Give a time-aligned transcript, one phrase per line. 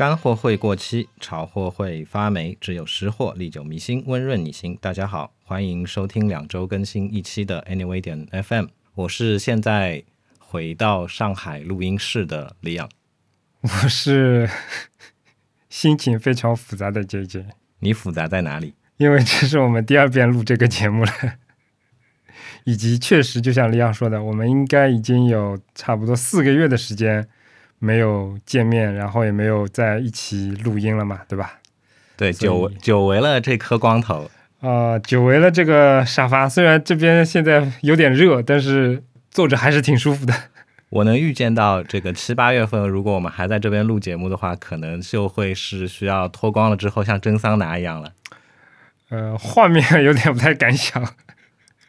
[0.00, 4.74] 干货会过期，潮货会发霉，只有实货历久弥新，温润你心。
[4.80, 10.02] 大家好，欢迎收听两周更新一期的 Anyway 点 FM，我是现在
[10.38, 12.88] 回到上海录音室的李阳。
[13.60, 14.48] 我是
[15.68, 17.44] 心情非常复杂的 J J，
[17.80, 18.72] 你复杂在哪里？
[18.96, 21.12] 因为这是我们第二遍录这个节目了，
[22.64, 27.28] 以及确实就像李阳说的，我们应该已经有差不多四个月的时间
[27.80, 31.58] 没有见面，然后也没有在一起录音了嘛，对吧？
[32.16, 34.30] 对，久久违了这颗光头。
[34.60, 40.34] 啊、久违了这个沙发，虽然这边现在有点热，但是坐着还是挺舒服的。
[40.90, 48.12] 我能预见到这个七八月份，如果我们还在这边录节目的话，可能就会是需要脱光了之后像蒸桑拿一样了。
[49.08, 51.14] 呃，画面有点不太敢想。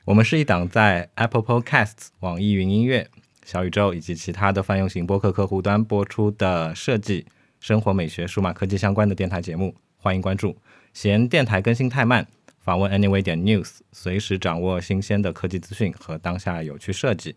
[0.05, 3.07] 我们是一档在 Apple Podcasts、网易云音乐、
[3.45, 7.25] 小宇宙以及其他的泛用型播客客户端播出的设计、
[7.59, 10.55] 生活美学、数码科技相关的电台节目，欢迎关注。
[10.93, 12.27] 嫌电台更新太慢，
[12.59, 17.35] 访问 Anyway 点 News，随时掌握新鲜的科技资讯和当下有趣设计。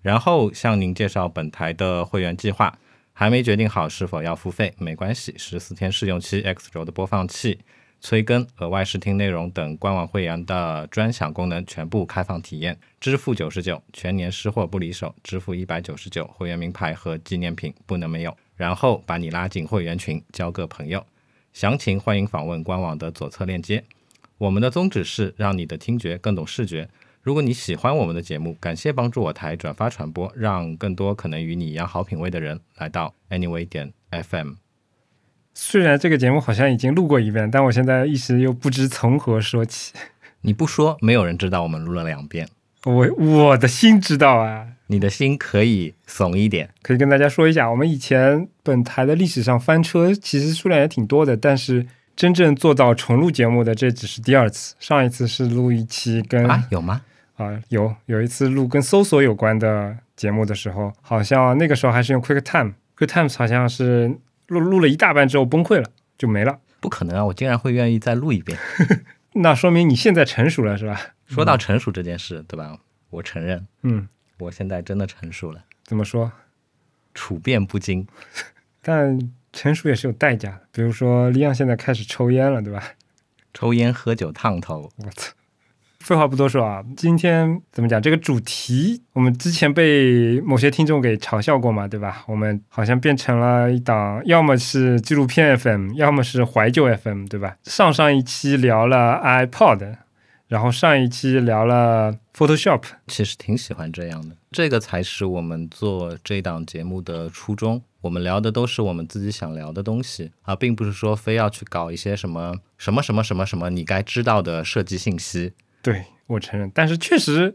[0.00, 2.78] 然后向您介绍本台的会员计划，
[3.12, 7.58] 还没决定好是否要付费，没关系，十四天试用期，X 轴的播放器。
[8.04, 21.02] 催更、额外试听内容等官网会员的专享功能全部开放体验，支付九十九，全年失货不离手，支付一百九十九，会员名牌和纪念品不能没有，然后把你拉进会员群，交个朋友。
[21.54, 23.82] 详情欢迎访问官网的左侧链接。
[24.36, 26.86] 我们的宗旨是让你的听觉更懂视觉。
[27.22, 34.63] 如果你喜欢我们的节目，感谢帮助我台转发传播，让更多可能与你一样好品味的人来到 Anyway 点 FM。
[35.54, 39.92] 虽然这个节目好像已经录过一遍，但我现在一时又不知从何说起。
[40.42, 42.46] 你不说，没有人知道我们录了两遍。
[42.84, 46.68] 我我的心知道啊，你的心可以怂一点。
[46.82, 54.74] 可以跟大家说一下，我们以前本台的历史上翻车其实数量也挺多的，但是真正做到重录节目的这只是第二次。
[54.78, 57.00] 上一次是录一期跟啊，有吗？
[57.36, 64.14] 啊，有有一次录跟搜索有关的节目的时候，好像那个时候还是用 QuickTime，QuickTime 好像是
[64.54, 66.58] 录录了一大半之后崩溃了，就没了。
[66.80, 67.24] 不可能啊！
[67.24, 68.58] 我竟然会愿意再录一遍。
[69.36, 71.00] 那说明你现在成熟了，是吧？
[71.26, 72.78] 说到成熟这件事，对吧？
[73.10, 76.30] 我承认，嗯，我现在真的成熟了，怎么说？
[77.14, 78.06] 处变不惊。
[78.82, 79.18] 但
[79.52, 82.82] 成熟也是有代价的，比如说李阳现在开始抽烟了，对吧？
[83.52, 85.32] 抽烟喝酒烫头，我操！
[86.04, 89.02] 废话不多说啊，今天怎么讲这个主题？
[89.14, 92.22] 我们之前被某些听众给嘲笑过嘛，对吧？
[92.28, 97.56] 我们好像变成了一档，要么是纪录片 FM，要么是怀旧 FM，对吧？
[97.62, 99.96] 上上一期聊了 iPod，
[100.46, 104.36] 然后上一期聊了 Photoshop，其实挺喜欢这样的。
[104.52, 107.80] 这个才是我们做这档节目的初衷。
[108.02, 115.54] 我们聊的都是我们自己想聊的东西啊，并不是说非要去搞一些什么什么什么什么什么你该知道的设计信息。
[115.84, 117.52] 对我承认，但是确实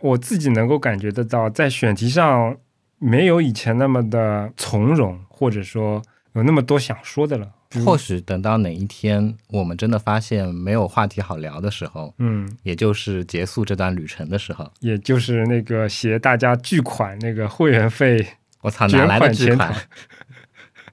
[0.00, 2.56] 我自己能够感觉得到，在选题上
[2.98, 6.02] 没有以前那么的从容，或者说
[6.34, 7.52] 有那么多想说的了。
[7.86, 18.26] 或许等到哪一天我们真的发现没有话题好聊的时候，嗯，也就是结束这段旅程的时候，也就是那个携大家巨款那个会员费，
[18.60, 19.72] 我操，卷哪来的巨款？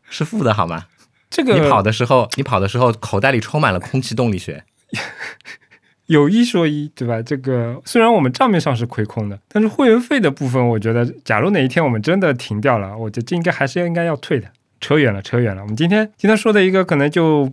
[0.10, 0.86] 是负的好吗？
[1.30, 4.64] 这个你跑的时候，你跑的时候口袋里充满了空气动力学。
[6.10, 7.22] 有一说一，对吧？
[7.22, 14.48] 这个虽然我们账面上是亏空的，但是会员费的部分，我觉得假如哪一天我们真的停掉了，我觉得这应该还是应该要退的。
[14.82, 15.62] 扯远了，扯远了。
[15.62, 17.52] 我们今天今天说的一个可能就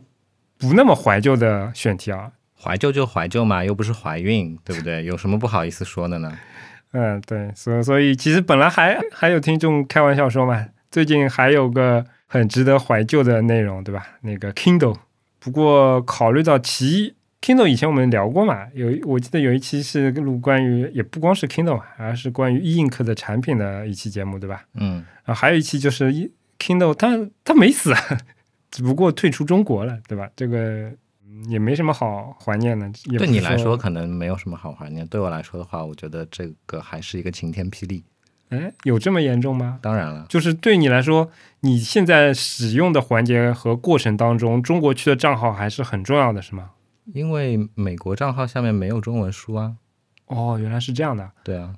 [0.58, 5.04] 不那么怀旧的选题啊，怀旧就怀旧嘛，又不是怀孕，对不对？
[5.04, 6.32] 有什么不好意思说的呢？
[6.92, 14.06] 嗯，对，所以所以其实本来还还有听众开玩笑说嘛，最近还有个很值得怀旧的内容，对吧？
[14.22, 14.96] 那个 Kindle。
[15.38, 17.14] 不过考虑到其一
[17.46, 24.64] Kindle 以前我们聊过嘛，有我记得有一期是录关于也不光是 Kindle，而是关于 e ink 的产品的一期节目，对吧？
[24.74, 24.94] 嗯，
[25.24, 26.28] 然后还有一期就是 e-
[26.58, 28.00] Kindle 它它没死啊，
[28.72, 30.28] 只不过退出中国了，对吧？
[30.34, 30.90] 这个
[31.24, 32.90] 嗯也没什么好怀念的。
[33.04, 38.02] 也对你来说可能没有什么好怀念，对我来说的话，我觉得这个还是一个晴天霹雳。
[38.48, 39.78] 哎，有这么严重吗？
[39.80, 46.70] 当然了，就是对你来说，你现在使用的环节和过程当中，中国区的账号还是很重要的，是吗？
[47.12, 49.76] 因为美国账号下面没有中文书啊。
[50.26, 51.74] 哦，原来是这样的，对啊，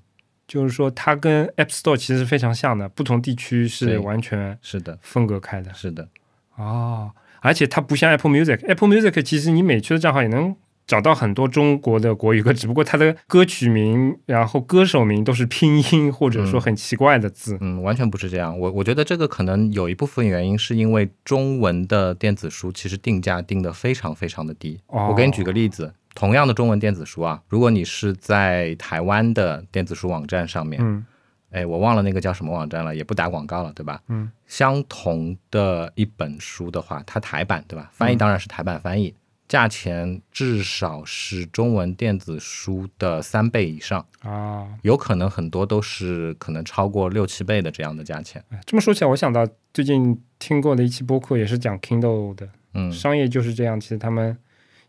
[0.47, 5.73] 就是说它跟 App Store 其实非常像的，不同地区是完全是的，分隔开的。
[5.75, 6.09] 是的，
[6.57, 10.57] 哦，而且它不像 Apple Music，Apple Music 其实你美区的账号也能
[10.89, 17.59] 找到很多中国的国语歌，只不过它的歌曲名，然后歌手名都是拼音，或者说很奇怪的字。
[17.61, 18.59] 嗯，完全不是这样。
[18.59, 24.81] 我我觉得这个可能有一部分原因是因为中文的电子书其实定价定的非常非常的低。
[24.87, 31.05] 哦我给你举个例子，同样的中文电子书啊，如果你是在台湾的电子书网站上面，嗯
[31.51, 34.01] 哎，我忘了那个叫什么网站了，也不打广告了，对吧？
[34.09, 37.91] 嗯，相同的一本书的话，它台版对吧？
[37.93, 39.15] 翻译嗯当然是台版翻译，
[39.49, 48.45] 价钱至少是中文电子书的三倍以上，啊，有可能很多都是可能超过六七倍的这样的价钱。
[48.51, 53.81] 哎这么说起来，我想到最近听过的一期播客，也是讲 Kindle 的，嗯商业就是这样。
[53.81, 54.37] 其实他们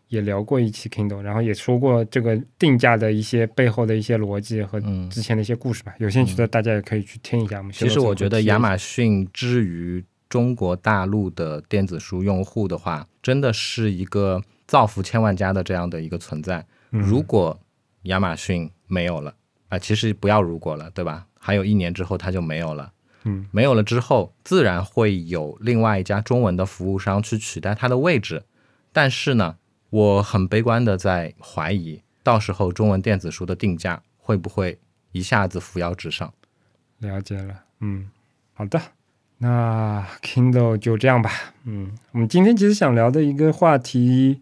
[0.08, 5.94] 也聊过一期 Kindle，然后也说过这个定价的一些背后的一些逻辑和嗯之前的一些故事吧。
[5.98, 7.64] 有兴趣的大家也可以去听一下。
[7.72, 16.66] 其实我觉得亚马马逊之于中国大陆的电子书用户的话，真的是一个造福千万家的这样的一个存在。
[16.92, 17.60] 嗯如果
[18.04, 19.34] 亚马逊没有了
[19.68, 21.26] 啊、其实不要如果了，对吧？
[21.38, 22.92] 还有一年之后它就没有了。
[23.22, 28.42] 嗯，没有了之后，自然会有另外一家中文的服务商去取代它的位置。
[28.92, 29.58] 但是呢，
[29.90, 34.80] 我很悲观的在怀疑，到时候中文电子书的定价会不会
[35.12, 36.32] 一下子扶摇直上？
[36.98, 38.10] 了解了，嗯，
[38.54, 38.80] 好的，
[39.42, 41.30] 那 Kindle 就这样吧。
[41.64, 44.38] 嗯，我们今天其实想聊的一个话题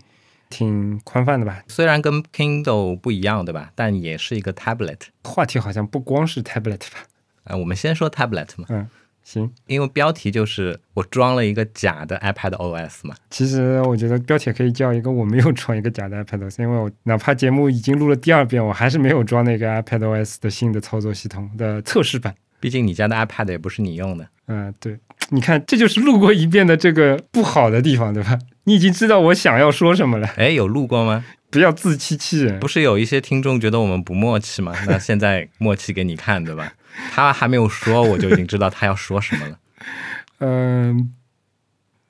[0.50, 3.70] 挺宽泛的吧，虽然跟 Kindle 不一样，对吧？
[3.74, 4.98] 但也是一个 tablet。
[5.22, 7.06] 话题好像不光是 tablet 吧。
[7.44, 8.88] 呃，我们先说 tablet 嘛，嗯，
[9.22, 13.14] 行，因为标题就是我装了一个假的 iPad OS 嘛。
[13.30, 22.34] 其实我觉得标题可以叫一个我没有装一个假的 iPadOS，因为我哪怕节目已经录了第二遍，我还是没有装那个 iPadOS 的新的操作系统的测试版。
[22.60, 24.28] 毕竟你家的 iPad 也不是你用的。
[24.46, 24.98] 嗯，对，
[25.30, 28.38] 你看，这就是录过一遍的这个不好的地方，对吧？
[28.64, 31.24] 你已经知道我想要说什么了，哎，有录过吗？
[31.50, 32.60] 不要自欺欺人。
[32.60, 34.74] 不是有一些听众觉得我们不默契吗？
[34.86, 36.72] 那现在默契给你看，对吧？
[37.10, 39.58] 他还没有说，我就已经知道他要说什么了。
[40.40, 41.12] 嗯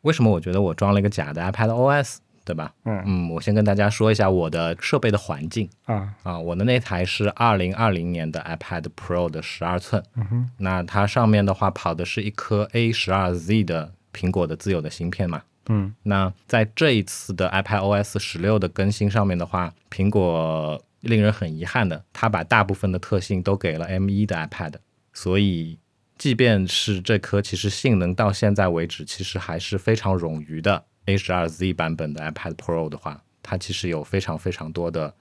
[0.02, 2.16] 为什么我觉得我装了一个假的 iPad OS，
[2.48, 2.72] 对吧？
[2.84, 3.02] 嗯。
[3.04, 5.68] 嗯，我先跟大家说一下我的设备的环境。
[5.84, 15.42] 啊，啊，我的那台是二零二零年的 iPad Pro 的十二寸，嗯哼，那它上面的话跑的是一颗 A 十二 Z 的苹果的自有的芯片嘛。
[15.68, 15.94] 嗯。
[16.02, 24.74] 那在这一次的 iPad OS 十六的更新上面的话，苹果令人很遗憾的，它把大部分的特性都给了 M 一的 iPad，
[25.12, 25.78] 所以
[26.16, 35.14] 即便是这颗其实性能到现在为止其实还是非常冗余的 A 十二 Z 版本的 iPad Pro 的话，它其实有非常非常多的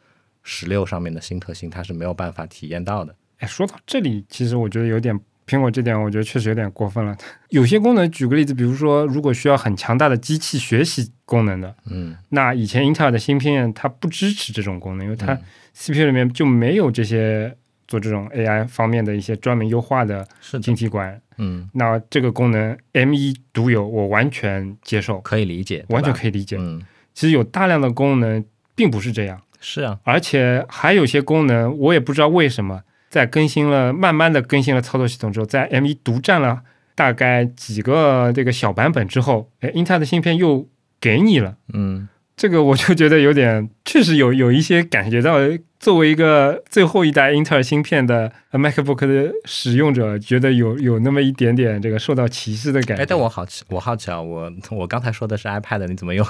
[0.44, 3.16] 十六上面的新特性，它是没有办法体验到的。
[3.38, 5.18] 哎，说到这里，其实我觉得有点
[5.48, 7.16] 苹果这点，我觉得确实有点过分了。
[7.52, 15.42] 有些功能，举个例子，比如说，如果需要很强大的机器学习功能的，嗯那以前英特尔的芯片它不支持这种功能，因为它嗯
[15.74, 17.56] CPU 里面就没有这些
[17.88, 20.28] 做这种 AI 方面的一些专门优化的
[20.62, 21.22] 晶，体管。
[21.38, 26.58] 嗯，那这个功能 M 1独有，我完全接受，可以理解，完全，可以理解。
[26.60, 26.82] 嗯，
[27.14, 28.44] 其实有大量的功能
[28.76, 29.42] 并不是这样。
[29.60, 36.62] 是啊，而且还有些功能，我也不知道为什么，在更新了慢慢的更新了操作系统之后，在 M 1独占了
[36.96, 40.68] 大概几个这个小版本之后，哎，英特尔的芯片又
[41.00, 41.58] 给你了。
[41.74, 42.08] 嗯。
[42.38, 45.38] 这个我就觉得有点，确实有有一些感觉到，
[45.80, 53.02] 作为一个最后一代英特尔芯片的呃 MacBook 的使用者，觉得有有那么一点点这个受到歧视的感觉。
[53.02, 56.24] 哎，但我好奇，我好奇啊，我我刚才说的是 iPad，你怎么又？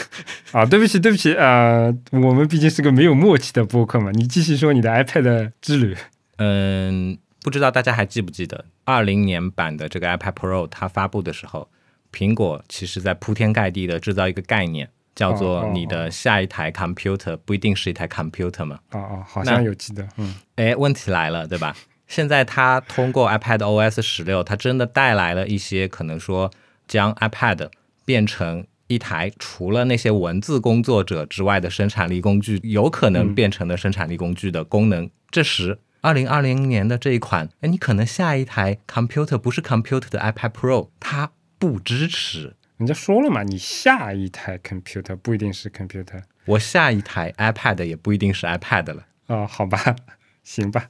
[0.52, 5.94] 啊，对不起，对不起，呃，我们毕竟是个没有默契的播客嘛，你继续说你的 iPad 之旅。
[6.38, 11.68] 嗯，不知道大家还记不记得，二零年版的这个 iPad Pro 它发布的时候，
[12.10, 18.78] 苹果其实在铺天盖地的制造一个概念，叫做你的下一台 computer 不一定是一台 computer 嘛。
[18.92, 21.76] 哦哦，好像有记得，嗯哎，问题来了，对吧？
[22.06, 26.50] 现在它通过 iPad OS 十六，它真的带来了一些可能说
[26.88, 27.70] 将 iPad
[28.04, 35.08] 变成一台除了那些文字工作者之外的生产力工具，有可能变成的生产力工具的功能。
[35.30, 42.56] 这时，二零二零年的这一款，哎，你可能下一台 computer 不是 computer 的 iPad Pro，它不支持。
[42.80, 49.04] 人家说了嘛，你下一台 computer 不一定是 computer 我下一台 iPad 也不一定是 iPad 了。
[49.26, 49.78] 啊、好吧，
[50.42, 50.88] 行吧。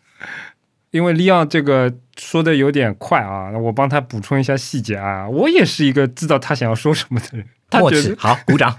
[0.92, 5.28] 因为利昂这个说的有点快啊，那我帮他补充一下细节啊。
[5.28, 7.46] 我也是一个知道他想要说什么的人。
[7.68, 8.76] 他默觉得，好，鼓掌。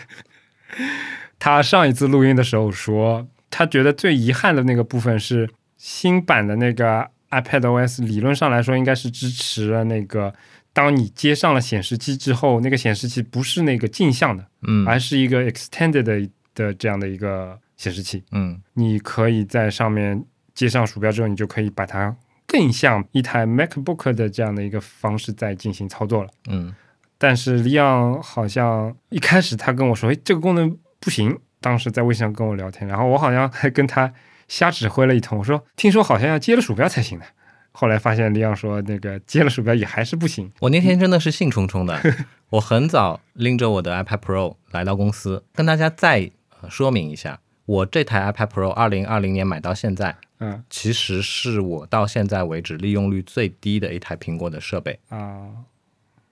[1.38, 10.34] 他上一次录音的时候说，他觉得最遗憾的那个部分是新版的那个 iPadOS 理论上来说应该是支持了那个，
[10.74, 20.24] 当你接上了显示器之后，那个显示器不是那个镜像的，嗯而是一个 extended 的的这样的一个显示器，嗯你可以在上面
[20.54, 22.16] 接上鼠标之后，你就可以把它
[22.48, 26.30] 更像一台 MacBook 的这样的一个方式在进行操作了。
[26.50, 26.74] 嗯
[27.18, 31.38] 但是利昂好像一开始他跟我说，哎，这个功能不行。
[31.60, 34.12] 当时在微信上跟我聊天，然后我好像还跟他
[34.48, 35.38] 瞎指挥了一通。
[35.38, 37.26] 我说，听说好像要接了鼠标才行的。
[37.74, 40.52] 后来发现李昂说，那个接了鼠标也还是不行。
[40.60, 42.00] 我那天真的是兴冲冲的，
[42.52, 46.30] 我很早拎着我的 iPad Pro 来到公司，跟大家再
[46.62, 55.00] 呃说明一下，我这台 iPad Pro 二零二零年买到现在，嗯其实是我到现在为止利用率最低的一台苹果的设备。
[55.10, 55.48] 啊，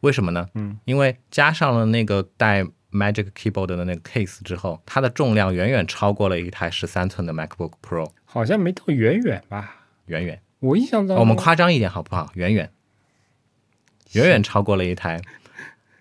[0.01, 0.47] 为什么呢？
[0.55, 9.85] 嗯，因为加上了那个带 Magic Keyboard 的那个 case 之后，它的重量远远超过了一台十三寸的 MacBook Pro，好像没到远远吧？
[10.07, 10.41] 远远。
[10.59, 12.31] 我印象当中，我们夸张一点好不好？
[12.33, 12.71] 远远，
[14.13, 15.21] 远远超过了一台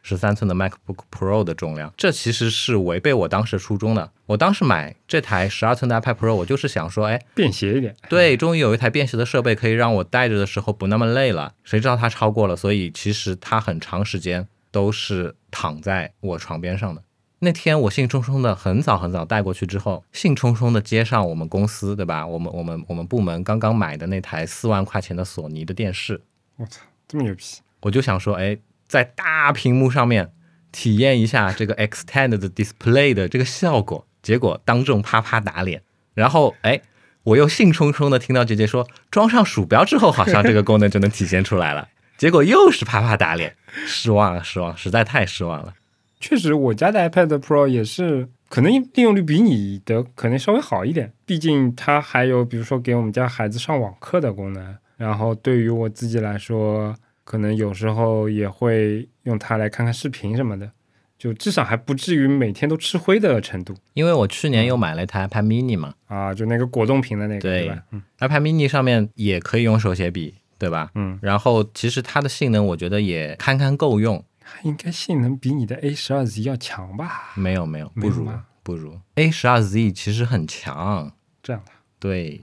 [0.02, 4.10] 十三寸的 MacBook Pro 的重量，这其实是违背我当时初衷的。
[4.26, 7.94] 我当时买这台十二寸的 iPad Pro，我就是想说，哎，便携一点。
[8.08, 11.54] 对，终于有一台便携的设备可以让我带着的时候不那么累了。
[11.62, 17.02] 谁知道它超过了，所以其实它很长时间都是躺在我床边上的。
[17.40, 22.26] 那天我兴冲冲的很早很早带过去之后，兴冲冲的接上我们公司对吧？
[22.26, 26.20] 我们我们我们部门刚刚买的那台四万块钱的索尼的电视，
[26.56, 27.44] 我操，这么牛逼！
[27.82, 30.32] 我就想说，哎，在大屏幕上面
[30.72, 35.82] 体验一下这个 extended display 的这个效果，结果当众啪啪打脸。
[36.14, 36.80] 然后，哎，
[37.22, 41.88] 我又兴冲冲的听到姐姐说，装上鼠标之后，好像这个功能就能体现出来了。
[42.16, 43.54] 结果又是啪啪打脸，
[43.86, 45.74] 失望了，失望，实在太失望了。
[46.20, 54.76] 确实，我家的 iPad Pro 也是，可能利用率比你的可能稍微好一点，毕竟它还有比如说给我们家孩子上网课的功能。
[54.96, 56.94] 然后对于我自己来说，
[57.24, 60.68] 可能有时候也会用它来看看视频什么的，
[61.16, 66.34] 就至少还不至于每天都吃灰的程度因为我去年又买了一台 iPad mini 嘛啊。
[66.34, 67.82] 就那个果冻屏的那个，对对吧？
[67.92, 70.90] 嗯，iPad mini 上面也可以用手写笔，对吧？
[70.96, 77.32] 嗯，然后其实它的性能我觉得也堪堪够用，它应该性能比你的 A 十二 Z 要强吧？
[77.34, 78.26] 没有没有，不如
[78.62, 81.12] 不如 A 十二 Z 其实很强，
[81.42, 82.42] 这样的，对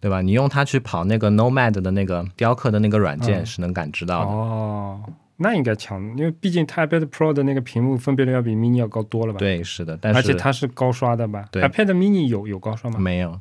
[0.00, 0.20] 对吧？
[0.20, 4.30] 你用它去跑那个 Nomad 的那个雕刻的那个软件嗯是能感知到的。
[4.30, 5.02] 哦，
[5.36, 9.38] 那应该强，因为毕竟它 iPad Pro 的那个屏幕分辨率要比 mini 要高多了吧？
[9.38, 11.48] 对，是的，但是而且它是高刷的吧？
[11.50, 12.98] 对，iPad mini 有有高刷吗？
[13.00, 13.40] 没有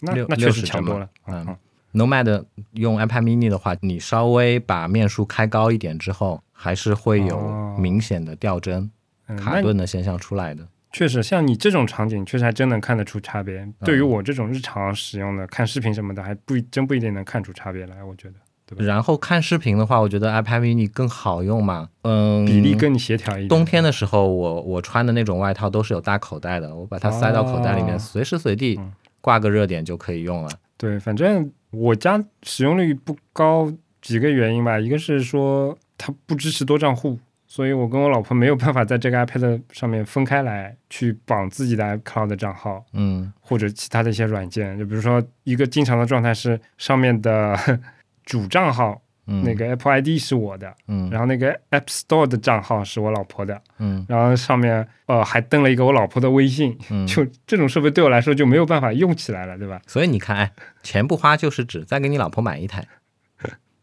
[0.00, 1.08] 那那确实60帧嘛强多了。
[1.26, 1.56] 嗯嗯
[1.94, 8.90] Nomad 用 iPad mini 的话，你稍微把面数开高一点之后，还是会有哦明显的掉帧、
[9.28, 10.66] 嗯，卡顿的现象出来的。
[10.90, 13.68] 确实，像你这种场景，确实还真能看得出差嗯别。
[13.84, 18.02] 对于我这种日常使用的看视频什么的，还不真不一定能看出差别来。
[18.02, 18.34] 我觉得
[18.66, 21.90] 对吧然后看视频的话，我觉得 iPad mini 更好用嘛。
[22.02, 23.48] 嗯，比例更协调一点。
[23.48, 30.50] 冬天的时候，我我穿的那种外套都是有大口袋的，我把它塞到口袋里面，哦随时随地嗯挂个热点就可以用了。
[30.78, 34.80] 对，反正我家使用率不高，几个原因吧。
[34.80, 44.78] 一个是说它不支持多账户，所以我跟我老婆没有办法在这个 iPad 上面分开来去绑自己的 iCloud 账号嗯或者其他的一些软件。
[44.78, 47.56] 就比如说，一个经常的状态是上面的
[48.24, 56.78] 主账号，嗯，那个 Apple ID 是我的，嗯然后那个 App Store 的账号是我老婆的，嗯然后上面呃还登了一个我老婆的微信。
[56.90, 59.80] 嗯， 就这种设备对我来说就没有办法用起来了，对吧？
[59.86, 60.52] 所以你看，哎，
[60.82, 62.86] 钱不花就是纸，再给你老婆买一台。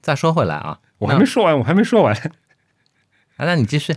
[0.01, 2.15] 再说回来啊，我还没说完，我还没说完。
[3.37, 3.93] 啊，那你继续。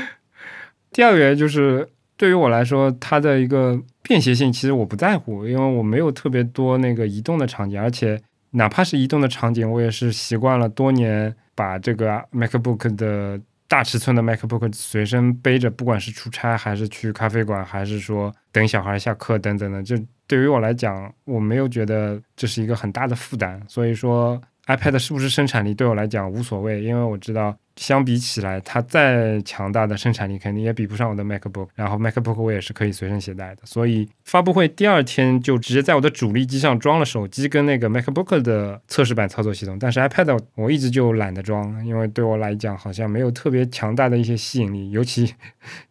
[0.92, 19.96] 第二个原因就是对于我来说，它的一个便携性，其实我不在乎，因为我没有特别多那个移动的场景，而且哪怕是移动的场景，我也是习惯了多年把这个 MacBook 的大尺寸的 MacBook 随身背着，不管是出差还是去咖啡馆，还是说等小孩下课等等的，就
[20.26, 24.38] 对于我来讲，我没有觉得这是一个很大的负担，所以说。
[24.76, 31.68] iPad 是不是生产力对我来讲无所谓，因为我知道相比起来，它再强大的生产力肯定也比不上我的 MacBook。
[31.74, 39.78] 然后 MacBook 我也是可以随身携带的，所以发布会第二天就直接在我的主力机上装了手机跟那个 MacBook 的测试版操作系统。
[39.78, 45.34] 但是 iPad 我一直就懒得装，因为对我来讲好像没有特别强大的一些吸引力，尤其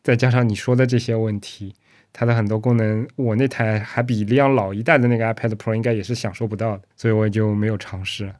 [0.04, 1.74] 再加上你说的这些问题。
[2.12, 8.34] 它的很多功能，我那台还比利昂老一代的那个 iPad Pro 应该也是享受不到的，所以我也就没有尝试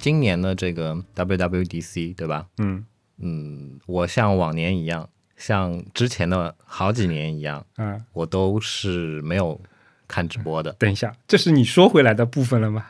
[0.00, 2.46] 今年的这个 WWDC 对吧？
[2.58, 2.84] 嗯
[3.18, 9.60] 嗯，我像往年一样，像之前的好几年一样，嗯我都是没有
[10.08, 10.72] 看直播的。
[10.72, 12.86] 等一下，这是你说回来的部分了吗？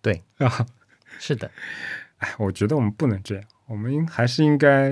[0.00, 0.66] 对啊，
[1.18, 1.50] 是的，
[2.18, 4.90] 哎，我觉得我们不能这样，我们应还是应该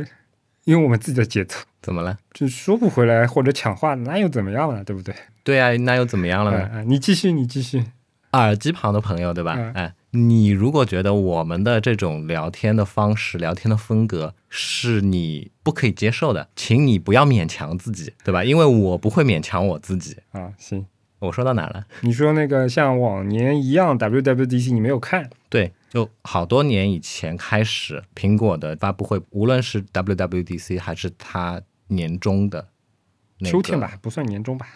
[0.64, 2.18] 因为我们自己的节奏，怎么了？
[2.32, 5.14] 就说不回来或者抢话，那又怎么样了，对不对？
[5.42, 6.84] 对啊，那又怎么样了呢？
[6.84, 7.82] 你继续，你继续。
[8.32, 9.54] 耳机旁的朋友，对吧？
[9.56, 18.44] 嗯哎，你如果觉得我们的这种聊天的方式、聊天的风格是你不可以接受的，请你不要勉强自己，对吧？
[18.44, 20.18] 因为我不会勉强我自己。
[20.32, 20.84] 啊，行，
[21.18, 21.86] 我说到哪了？
[22.02, 32.68] 你说那个像往年一样 WWDC 你没有看，对，就好多年以前开始，苹果的发布会，无论是 WWDC 还是它年终的、
[33.38, 34.66] 那个、秋天吧，不算年终吧？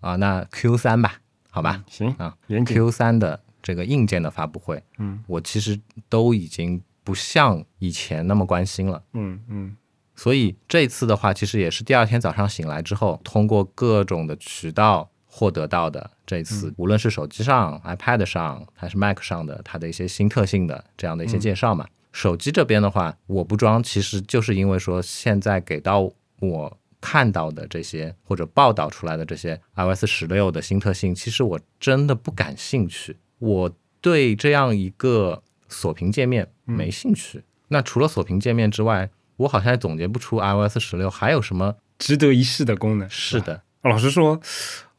[0.00, 2.74] 啊，那 Q 三吧，好吧、嗯行啊严谨。
[2.74, 5.78] ，Q 三的这个硬件的发布会，嗯我其实
[6.08, 9.02] 都已经不像以前那么关心了。
[9.12, 9.76] 嗯嗯
[10.14, 16.10] 所以这次的话，其实也是第二天早上醒来之后，通过各种的渠道获得到的。
[16.26, 21.86] 这次、嗯无论是手机上、iPad 上还是 Mac 上的，它的一些新特性的这样的一些介绍嘛。
[22.12, 33.16] 手机这边的话，我不装，其实就是因为说现在给到我看到的这些或者报道出来的这些 iOS 十六的新特性，其实我真的不感兴趣。
[33.42, 37.42] 我对这样一个锁屏界面没兴趣。
[37.68, 43.10] 那除了锁屏界面之外，我好像也总结不出 iOS 十六还有什么值得一试的功能。
[43.10, 43.62] 是的。
[43.82, 44.40] 老实说，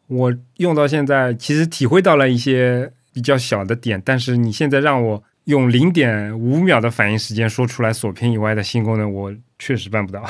[0.07, 10.21] 我用到现在，其实体会到了一些比较小的点，但是你现在让我用零点五秒的反应时间说出来锁屏以外的新功能，我确实办不到。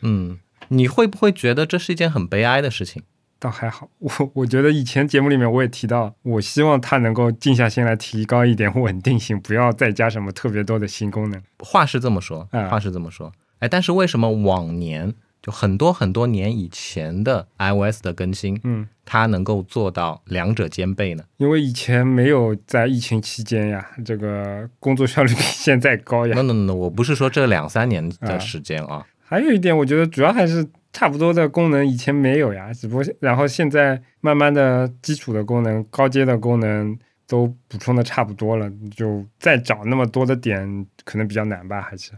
[0.00, 3.04] 嗯，你会不会觉得这是一件很悲哀的事情？
[3.40, 11.40] 倒还好，我我觉得以前节目里面我也提到，我希望它能够静下心来提高一点稳定性，不要再加什么特别多的新功能。
[11.60, 21.22] 话是这么说，嗯话是这么说，哎，但是为什么往年就很多很多年以前的 iOS 的更新，嗯，它能够做到两者兼备呢？
[21.36, 26.42] 因为以前没有在疫情期间呀，这个工作效率比现在高呀 no。
[26.42, 42.12] no no，我不是说这两三年的啊时间啊，还有一点，我觉得主要还是差不多的功能以前没有呀，只不过然后现在慢慢的基础的功能、高阶的功能都补充的差不多了，就再找那么多的点可能比较难吧，还是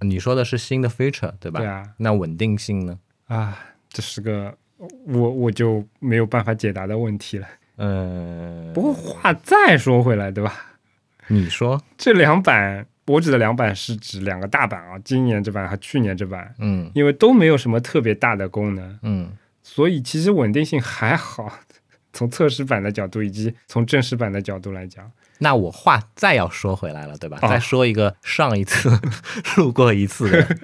[0.00, 1.60] 你说的是新的 feature 对吧？
[1.60, 2.98] 对啊那稳定性呢？
[3.26, 4.56] 啊，这是个
[5.06, 7.46] 我我就没有办法解答的问题了。
[7.76, 10.52] 嗯，不过话再说回来，对吧？
[11.28, 19.30] 你说，这两版我指的两版是指两个大版啊，今年这版和去年这版，嗯因为都没有什么特别大的功能，嗯，
[19.62, 21.52] 所以其实稳定性还好。
[22.12, 25.08] 从测试版的角度以及从正式版的角度来讲，
[25.38, 27.38] 那我话再要说回来了，对吧？
[27.40, 28.90] 哦再说一个上一次
[29.56, 30.56] 录过一次的，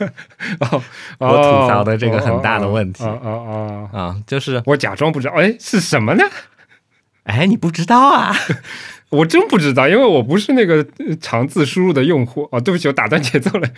[0.58, 0.82] 哦，
[1.20, 6.24] 我吐槽的这个很大的问题哦哦哦哦，啊，就是我假装不知道，哎，是什么呢？
[7.22, 8.34] 哎，你不知道啊？
[9.10, 12.48] 我真不知道，因为我不是那个呃长字输入的用户。
[12.50, 13.68] 哦，对不起，我打断节奏了。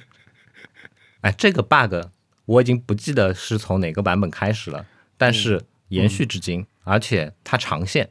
[1.21, 2.09] 哎，这个 bug
[2.47, 4.87] 我已经不记得是从哪个版本开始了，
[5.17, 8.11] 但是延续至今，而且它长线。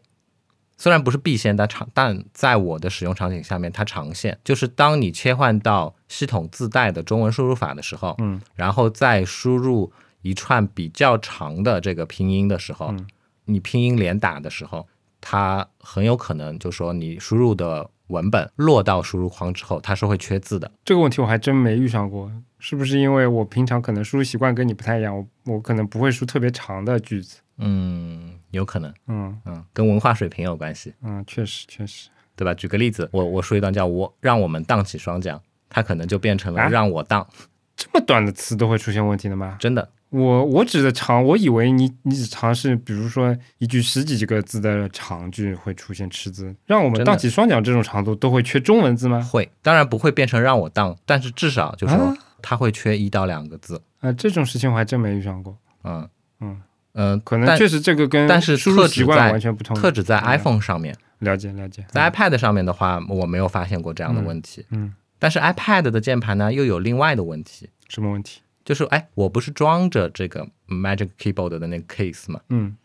[0.77, 13.07] 虽然不是必线，但长，但在我的使用场景下面，它长线就是当你切换到系统自带的中文输入法的时候，嗯，然后再输入一串比较长的这个拼音的时候，嗯
[13.45, 14.87] 你拼音连打的时候，
[15.19, 20.71] 它很有可能就说你输入的文本落到输入框之后，它是会缺字的。
[20.85, 25.15] 这个问题我还真没遇上过，是不是因为我平常可能输入习惯跟你不太一样？
[25.17, 27.39] 我我可能不会输特别长的句子。
[27.57, 32.09] 嗯，有可能，嗯嗯，跟文化水平有关系，嗯，确实确实。
[32.35, 32.53] 对吧？
[32.53, 37.27] 举个例子，我我说一段叫我让我们荡起双桨，它可能就变成了啊让我荡，
[37.75, 39.57] 这么短的词都会出现问题的吗？
[39.59, 39.89] 真的。
[40.09, 49.21] 我我指的长，我以为你你只尝试，比如说一句十几个字的长句会出现吃字，让我们荡起双桨这种长度都会缺中文字吗？
[49.21, 53.81] 会，当然不会变成让我荡，但是至少就说啊它会缺一到两个字。
[53.99, 55.57] 啊、这种事情我还真没遇上过。
[55.83, 56.07] 嗯
[56.39, 56.61] 嗯
[56.93, 59.75] 嗯，可能确实这个跟但是输入习惯特指在完全不同。
[59.75, 64.65] 特指在嗯 iPhone 上面，了解了解，在 iPad 上面的话，我没有发现过这样的问题。
[64.71, 68.39] 嗯，但是 iPad 的键盘呢，又有另外的问题，什么问题？
[68.67, 72.75] 就是哎，我不是装着这个 Magic Keyboard 的那个 case 嘛，嗯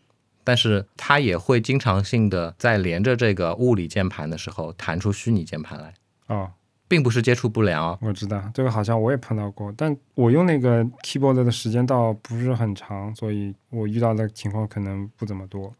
[0.45, 5.93] 但是它也会经常性的在连着这个物理键盘的时候弹出虚拟键盘来，
[6.27, 6.49] 哦，
[6.87, 7.99] 并不是接触不良哦。
[8.01, 15.73] 我知道这个好像我也碰到过，但我用那个 keyboard 的时间倒不是很长，所以我遇到的情况可能不怎么多。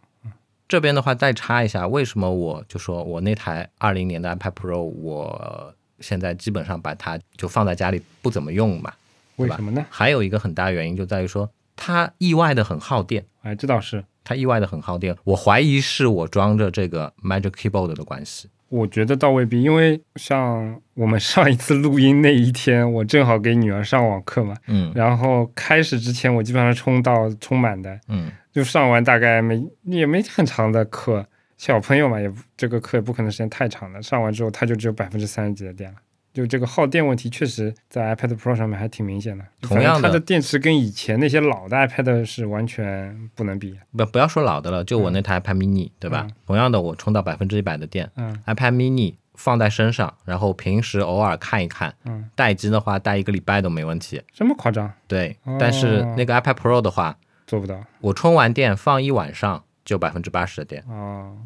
[0.67, 8.91] 这边的话再插一下，为什么我就说我那台二零年的 iPad Pro，我现在基本上把它就放在家里不怎么用嘛。
[9.37, 9.85] 为什么呢？
[9.89, 14.03] 还有一个很大原因就在于说，它意外的很耗电，哎，这倒是。
[14.25, 18.49] 它意外的很耗电，我怀疑是我装着这个 Magic Keyboard 的关系。
[18.69, 35.97] 我觉得倒未必，因为像我们上一次录音那一天，我正好给女儿上网课嘛，嗯然后开始之前我基本上充到充满的，嗯，就上完大概没也没很长的课，小朋友嘛也不这个课也不可能时间太长了，上完之后他就只有百分之三十几的电了。
[36.33, 39.45] 就这个耗电问题，确实在 iPad Pro 上面还挺明显的。
[39.61, 43.79] 同样的它的电池跟以前那些老的 iPad 是完全不能比。
[43.95, 46.27] 不不要说老的了，就我那台 iPad mini，、对吧？
[46.47, 54.19] 同样的，我充到百分之一百的电嗯，iPad mini 放在身上，然后平时偶尔看一看，嗯，待机的话待一个礼拜都没问题。
[54.33, 54.91] 这么夸张？
[55.07, 57.15] 对，哦但是那个 iPad Pro 的话，
[57.45, 61.37] 做不到我充完电放一晚上就百分之八十的电，哦，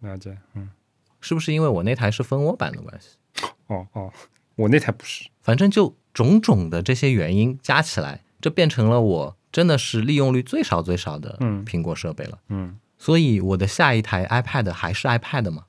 [0.00, 0.36] 了解。
[0.54, 0.68] 嗯，
[1.20, 3.10] 是不是因为我那台是蜂窝版的关系？
[3.70, 4.12] 哦哦，
[4.56, 5.28] 我那台不是。
[5.40, 12.38] 反正就种种的这些原因加起来，这变成了我真的是利用率最少最少的嗯苹果设备了。
[12.48, 15.64] 嗯，所以我的下一台 iPad 还是 iPad 吗？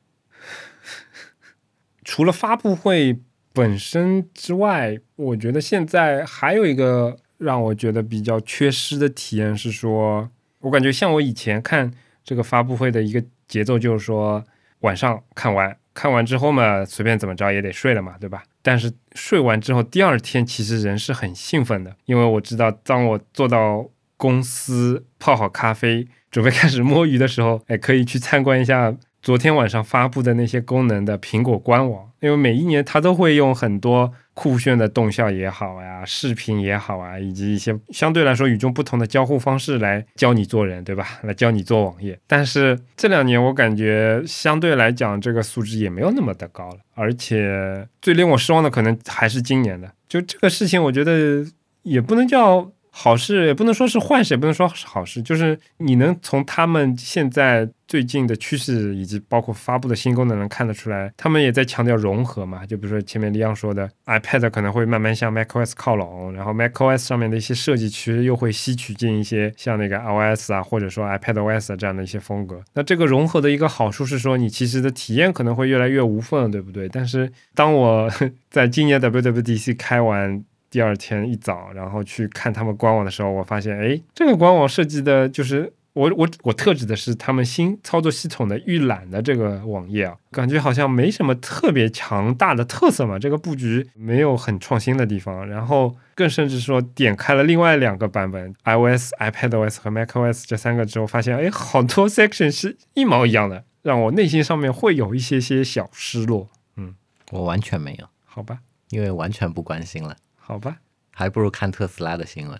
[2.03, 3.19] 除了发布会
[3.53, 14.43] 本身之外，我觉得现在还有一个让我觉得比较缺失的体验是说，我感觉像我以前看这个发布会的一个节奏，就是说
[14.79, 18.43] 晚上看完，看完之后嘛，随便怎么着也得睡了嘛，对吧？
[18.61, 41.19] 但是睡完之后，第二天其实人是很兴奋的，因为我知道，当我坐到公司泡好咖啡，准备开始摸鱼的时候， 哎，可以去参观一下昨天晚上发布的那些功能的苹果官网，因为每一年它都会用很多酷炫的动效也好呀、视频也好啊，以及一些相对来说与众不同的交互方式来教你做人，对吧？
[41.23, 42.17] 来教你做网页。
[42.27, 49.91] 但是这两年我感觉相对来讲，这个素质也没有那么的高了，而且最令我失望的可能还是今年的。
[50.07, 51.45] 就这个事情，我觉得
[51.83, 62.65] 也不能叫好事，也不能说是坏事，也不能说是好事，就是你能从他们现在最近的趋势以及包括发布的新功能能看得出来，他们也在强调融合嘛。
[62.65, 72.61] 就比如说前面李阳说的，iPad 可能会慢慢向 macOS 靠拢，然后 macOS 上面的一些设计其实又会吸取进一些像那个 iOS 啊，或者说 iPadOS 啊这样的一些风格。
[72.73, 76.89] 那这个融合的一个好处是说，你其实的体验可能会越来越无缝，对不对？
[76.89, 78.11] 但是当我
[78.51, 80.43] 在今年 WWDC 开完。
[80.71, 106.47] 第二天一早，然后去看他们官网的时候，我发现，哎，这个官网设计的就是我我我特指的是他们新操作系统的预览的这个网页啊，感觉好像没什么特别强大的特色嘛，这个布局没有很创新的地方，然后更甚至说点开了另外两个版本 iOS、iPadOS 和 macOS 这三个之后，发现，哎，好多 section 是一毛一样的，让我内心上面会有一些些小失落。
[106.77, 106.95] 嗯。
[107.31, 110.77] 我完全没有，好吧，因为完全不关心了，好吧。
[111.13, 112.59] 还不如看特斯拉的新闻。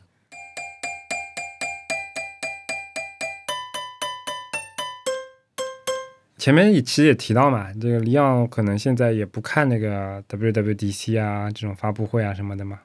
[6.38, 12.80] 前面也其实也提到嘛，这个李昂可能现在也不看那个 WWDC 啊这种发布会啊什么的嘛，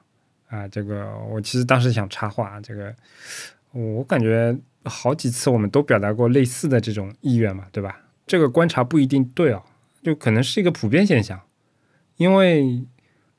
[0.47, 2.93] 啊，这个我其实当时想插话，这个
[3.71, 7.99] 我感觉好几次我们都表达过类似的这种意愿嘛，对吧？
[8.27, 9.63] 这个观察不一定对哦，
[10.03, 11.41] 就可能是一个普遍现象，
[12.17, 12.85] 因为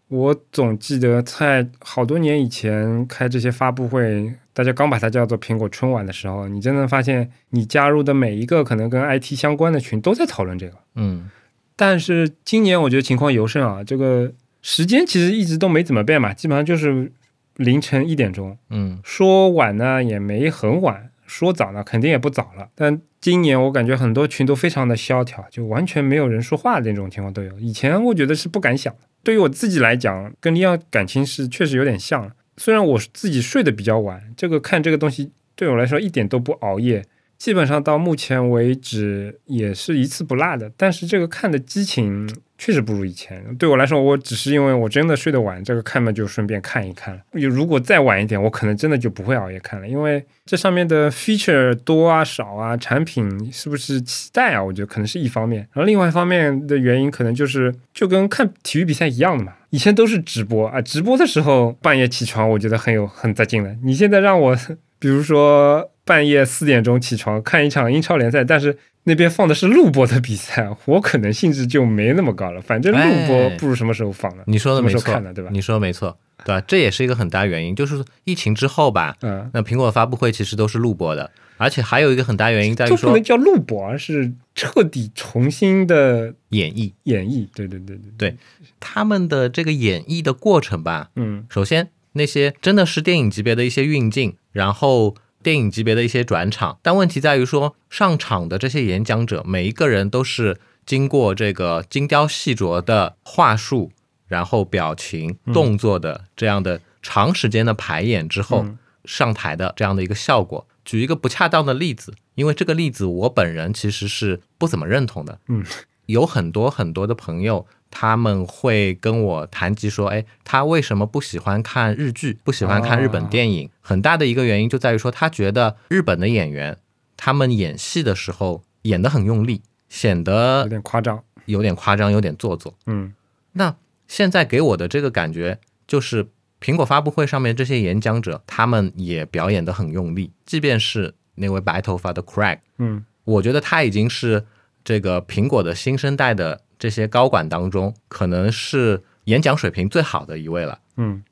[0.09, 10.75] 我总记得在好多年以前开这些发布会，大家刚把它叫做苹果春晚的时候，你真的发现你加入的每一个可能跟 IT 相关的群都在讨论这个。
[10.95, 11.31] 嗯
[11.77, 17.13] 但是今年我觉得情况尤甚啊，这个时间其实一直都没怎么变嘛，基本上就是
[17.57, 18.57] 凌晨一点钟。
[18.71, 22.69] 嗯说晚呢也没很晚，说早呢肯定也不早了。
[22.75, 27.59] 但今年我感觉很多群都非常的萧条，就完全没有人说话的那种情况都有。
[27.61, 29.01] 以前我觉得是不敢想的。
[29.23, 32.33] 对于我自己来讲，跟利奥感情是确实有点像。
[32.57, 37.05] 虽然我自己睡得比较晚，这个看这个东西对我来说一点都不熬夜，
[37.37, 40.73] 基本上到目前为止也是一次不落的。
[40.77, 43.43] 但是这个看的激情确实不如以前。
[43.57, 47.21] 对我来说，我只是因为我真的睡得晚，这个看嘛就顺便看一看了。
[47.33, 54.63] 如果再晚一点，我可能真的就不会熬夜看了，因为这上面的 feature 多啊少啊，产品是不是期待啊？
[54.63, 55.61] 我觉得可能是一方面。
[55.73, 59.53] 然后另外一方面的原因，可能就是就跟看体育比赛一样的嘛。
[59.71, 63.77] 以前都是直播啊，直播的时候半夜起床，我觉得很有很带劲的。
[63.85, 64.57] 你现在让我，
[64.99, 72.61] 比如说半夜四点钟起床看一场英超联赛，但是那边放的是录播的比赛，我可能兴致就没那么高了。
[72.63, 74.43] 反正录播哎不如什么时候放了。
[74.47, 75.01] 你说的没错
[75.35, 76.61] 对吧你说的没错，对吧？
[76.67, 87.47] 这也是一个很大原因，就是疫情之后吧，嗯，那苹果发布会其实都是录播的，而且还有一个很大原因在于说就不能叫录播，而是彻底重新的演绎，演绎。
[87.55, 88.37] 对对对对，对
[88.81, 95.15] 他们的这个演绎的过程吧，嗯首先那些真的是电影级别的一些运镜，然后
[95.49, 96.79] 电影级别的一些转场。
[96.83, 103.91] 但问题在于说，上场的这些演讲者每一个人都是经过这个精雕细琢的话术，
[104.27, 108.67] 然后表情、动作的这样的长时间的排演之后。
[109.05, 115.39] 上台的这样的一个效果，举一个不恰当的例子，因为这个例子我本人其实是不怎么认同的。
[115.49, 115.65] 嗯，
[116.05, 123.71] 有很多很多的朋友，他们会跟我谈及说，哎，他为什么不喜欢看日剧，不喜欢看日本电影？
[123.81, 126.79] 很大的一个原因就在于说，他觉得日本的演员
[127.17, 132.75] 他们演戏的时候演得很用力，显得有点夸张，有点夸张，有点做作。
[132.87, 133.13] 嗯，
[133.53, 136.29] 那现在给我的这个感觉就是。
[136.61, 140.33] 苹果发布会上面这些演讲者，他们也表演得很用力。
[140.45, 144.45] 即便是那位白头发的 Craig，嗯，我觉得他已经是
[144.83, 150.79] 这个苹果的新生代的这些高管当中，可能是演讲水平最好的一位了。
[150.97, 151.23] 嗯，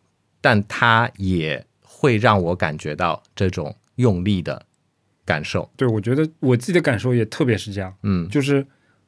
[0.40, 4.66] 但他也会让我感觉到这种用力的
[5.24, 5.70] 感受。
[5.76, 7.94] 对，我觉得我自己的感受也特别是这样。
[8.02, 8.66] 嗯，就是。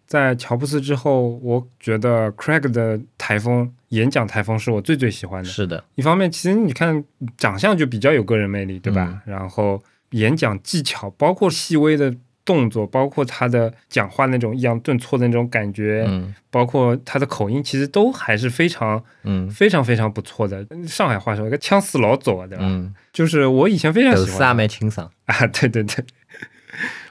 [0.09, 5.51] 在乔布斯之后，我觉得 Craig 的台风演讲台风是我最最喜欢的。
[5.51, 7.05] 是的，一方面，其实你看
[7.37, 9.21] 长相就比较有个人魅力，对吧？
[9.27, 12.15] 然后演讲技巧，包括细微的
[12.49, 20.67] 动作，包括他的讲话那种抑扬顿挫的那种感觉，嗯，包括他的口音，其实都还是非常，嗯，非常非常不错的。
[20.87, 22.65] 上海话说，一个腔似老走，对吧？
[22.67, 24.25] 嗯，就是我以前非常喜欢。
[25.27, 26.03] 啊，对对对。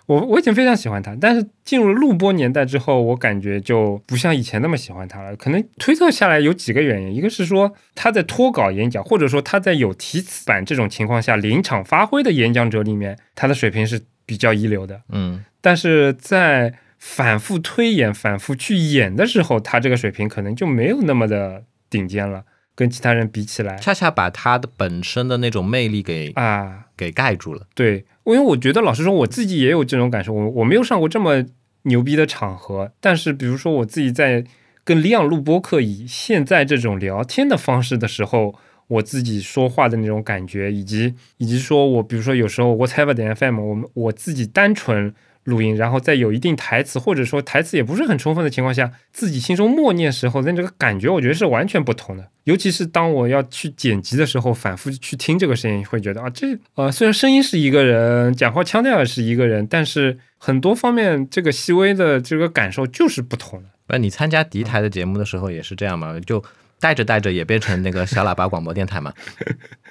[0.08, 5.36] 我我以前非常喜欢他，但是进入了录播年代之后，我感觉就不像以前那么喜欢他了。
[5.36, 15.02] 可能推测下来有几个原因，一个是说他在脱稿演讲，或者说他在有题词版这种情况下临场发挥的演讲者里面，他的水平是比较一流的。
[15.10, 22.44] 嗯，但是在反复推演、反复去演的时候，他这个水平可能就没有那么的顶尖了。
[22.76, 27.66] 跟其他人比起来，恰恰把他的本身的那种魅力给啊给盖住了。
[27.74, 30.32] 对，因为我觉得老实说，我自己也有这种感受。
[30.32, 31.44] 我我没有上过这么
[31.84, 34.46] 牛逼的场合，但是比如说我自己在
[34.84, 38.54] 跟李昂录播客以现在这种聊天的方式的时候，
[38.88, 45.14] 我自己说话的那种感觉，以及以及说我比如说有时候 whatever 点 FM，我们我自己单纯。
[45.48, 52.28] 录音，然后在有一定台词或者说台词也不是很充分的情况下，自己心中默念时候，那这个感觉我觉得是完全不同的。
[52.44, 63.70] 尤其是当我要去剪辑的时候，反复去听这个声音，会觉得啊，这呃虽然声音是一个人，讲话腔调也是一个人，但是很多方面这个细微的这个感受就是不同的。
[63.88, 66.20] 那你参加敌台的节目的时候也是这样吗？
[66.20, 66.44] 就
[66.80, 69.14] 带着带着也变成那个小喇叭广播电台嘛？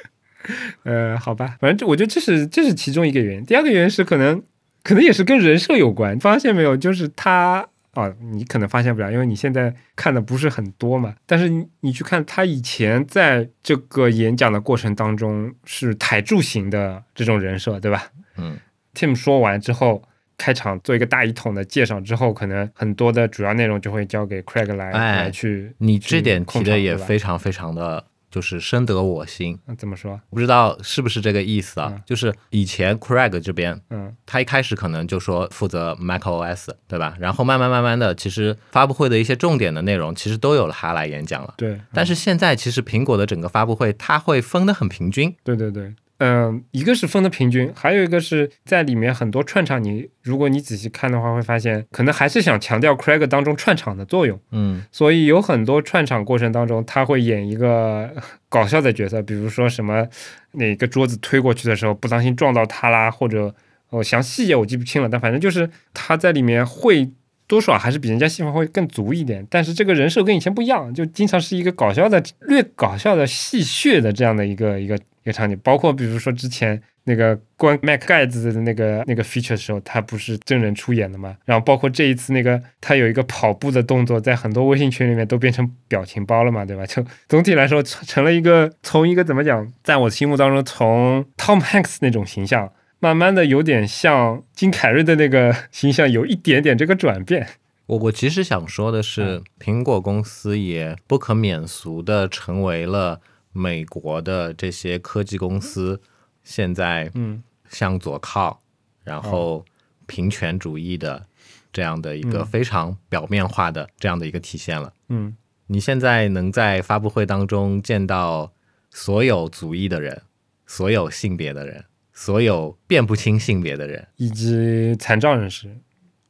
[0.85, 3.44] 呃，好吧，反正这我觉得这是这是其中一个原因。
[3.44, 4.42] 第二个原因是可能。
[4.83, 6.77] 可能也是跟人设有关，发现没有？
[6.77, 11.12] 就是他啊，你可能发现不了，因为你现在看的不是很多嘛。
[11.27, 18.12] 但是你你去看他以前在这个演讲的过程当中是台柱型的这种人设，对吧？
[18.37, 18.57] 嗯
[18.94, 20.05] ，Tim 说完之后，
[20.38, 25.75] 开场做一个大一统的介绍之后，可能很多的主要内容就会交给 Craig 来来去。
[25.79, 28.05] 你这点提的也非常非常的。
[28.29, 30.20] 就是深得我心，怎么说？
[30.29, 32.03] 不知道是不是这个意思啊？
[32.05, 37.16] 就是以前 Craig 这边，嗯，他一开始可能就说负责 macOS，对吧？
[37.18, 41.55] 然后慢慢慢慢的，其实发布会的一些重点的内容，其实都有了他来演讲了。
[41.57, 41.81] 对。
[41.94, 45.35] 但是现在其实苹果的整个发布会，它会分得很平均。
[45.42, 45.94] 对对对。
[46.18, 54.40] 嗯，一个是分的平均，还有一个是在里面很多串场，你如果你仔细看的话，会发现可能还是想强调 Craig 当中串场的作用。
[54.50, 58.11] 嗯，所以有很多串场过程当中，他会演一个
[58.48, 60.09] 搞笑的角色，比如说什么
[60.52, 63.55] 哪个桌子推过去的时候不当心撞到他啦，或者
[63.90, 67.11] 哦详细节我记不清了，但反正就是他在里面会
[67.46, 69.46] 多少还是比人家戏份会更足一点。
[69.50, 74.98] 但是这个人设跟以前不一样，就经常是一个搞笑的、略搞笑的戏谑的这样的一个一个。
[75.27, 81.37] 一个场景，包括比如说之前那个关 Mac 盖子的那个那个 feature 的时候，他不是真人出演的嘛？
[81.45, 86.87] 然后包括这一次那个他有一个跑步的动作，在很多微信群里面都变成表情包了嘛，对吧？
[86.87, 97.49] 就总体来说成了一个从一个怎么讲，在我心目当中从 Tom Hanks 那种形象，慢慢的有点像金凯瑞的那个 形象，有一点点这个转变。
[97.87, 103.21] 我我其实想说的是，苹果公司也不可免俗的成为了。
[103.57, 106.01] 美国的这些科技公司
[106.45, 108.61] 现在嗯向左靠，
[109.03, 109.64] 然后
[110.07, 111.27] 平权主义的
[111.73, 114.92] 这样的一个非常表面化的这样的一个体现了。
[115.09, 115.35] 嗯，
[115.69, 118.53] 你现在能在发布会当中见到
[118.90, 120.23] 所有族裔的人，
[120.66, 125.77] 所有性别的人，所有辨不清性别的人，以及残障人士。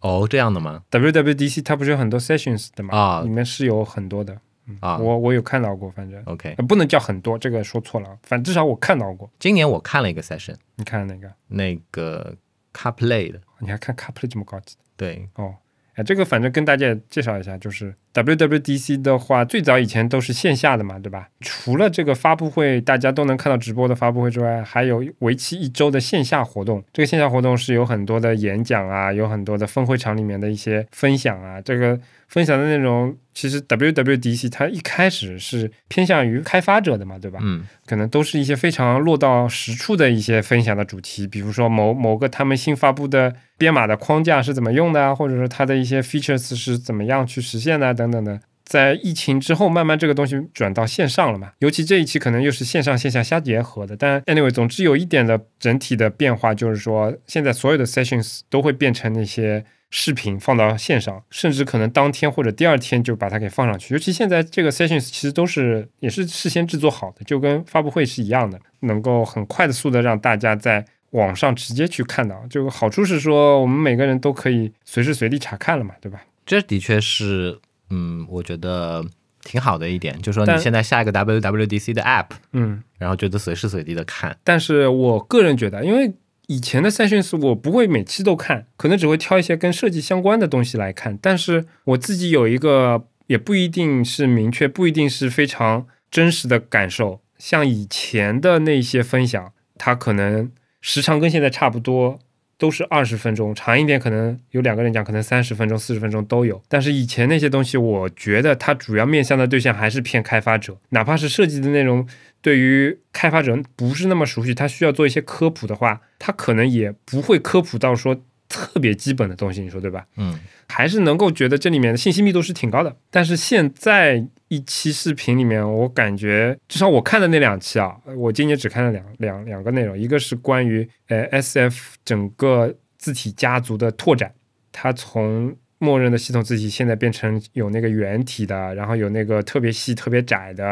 [0.00, 2.96] 哦，这样的吗？WWDC 它不是有很多 sessions 的吗？
[2.96, 4.40] 啊，里面是有很多的。
[4.80, 4.98] 啊。
[4.98, 9.30] 我我有看到过，反正、OK，呃不能叫很多，这个说错了，反正至少我看到过。
[9.38, 12.34] 今年我看了一个 session，你看哪个，那个
[12.72, 15.54] CarPlay 的，你还看 CarPlay 这么高级对，哦？
[15.94, 21.28] 哎，这个反正跟大家介绍一下，就是 WWDC 的话，最早以前都是线下的嘛，对吧？
[21.40, 26.82] 除了这个发布会大家都能看到直播的发布会之外，还有为期一周的线下活动。
[26.92, 31.60] 这个线下活动是有很多的演讲啊，有很多的分会场里面的一些分享啊。
[31.60, 31.98] 这个
[32.28, 37.38] 分享的内容，其实 WWDC 它一开始是偏向于开发者的嘛，对吧？
[37.42, 48.40] 嗯可能都是一些非常落到实处的一些分享的主题，比如说某某个他们新发布的编码的框架是怎么用的啊，或者说它的一些 features 是怎么样去实现的啊等等的。
[48.64, 53.96] 在疫情之后，慢慢这个东西转到线上了嘛，尤其这一期可能又是线上线下相结合的。
[53.96, 63.94] 但 anyway，总之有一点的整体的变化就是说，现在所有的 sessions 都会变成那些视频放到线上，甚至可能当天或者第二天就把它给放上去。
[63.94, 72.44] 尤其现在这个 sessions 其实都是也是事先制作好的，就跟发布会是一样的，能够很快的速的让大家在网上直接去看到。
[72.50, 76.20] 就好处是说，我们每个人都可以随时随地查看了嘛，对吧？
[76.44, 77.58] 这的确是，
[77.90, 79.04] 嗯，我觉得
[79.42, 86.12] 挺好的一点，就是说你现在下一个 WWDC 的 app，嗯，然后觉得随时随地的看，但是我个人觉得，因为
[86.48, 91.18] 以前的 sessions 我不会每期都看，可能只会挑一些跟设计相关的东西来看。
[91.20, 97.20] 但是我自己有一个，也不一定是明确，不一定是非常真实的感受。
[97.38, 102.18] 像以前的那些分享，它可能时长跟现在差不多，
[102.58, 106.62] 都是二十分钟，长一点可能有两个人讲，可能三十分钟、四十分钟都有。
[106.68, 112.06] 但是以前那些东西，我觉得它主要面向的对象还是偏开发者，哪怕是设计的内容，
[112.40, 120.06] 对于开发者不是那么熟悉，他需要做一些科普的话，他可能也不会科普到说特别基本的东西，你说对吧？
[120.16, 122.96] 嗯还是能够觉得这里面的信息密度是挺高的。
[123.10, 134.34] 但是现在一期视频里面，我感觉至少我看的那两期啊，我今年只看了两两两个内容，一个是关于呃 SF 整个字体家族的拓展，
[134.72, 140.64] 它从默认的系统字体现在变成有那个圆体的，然后有那个特别细、特别窄的，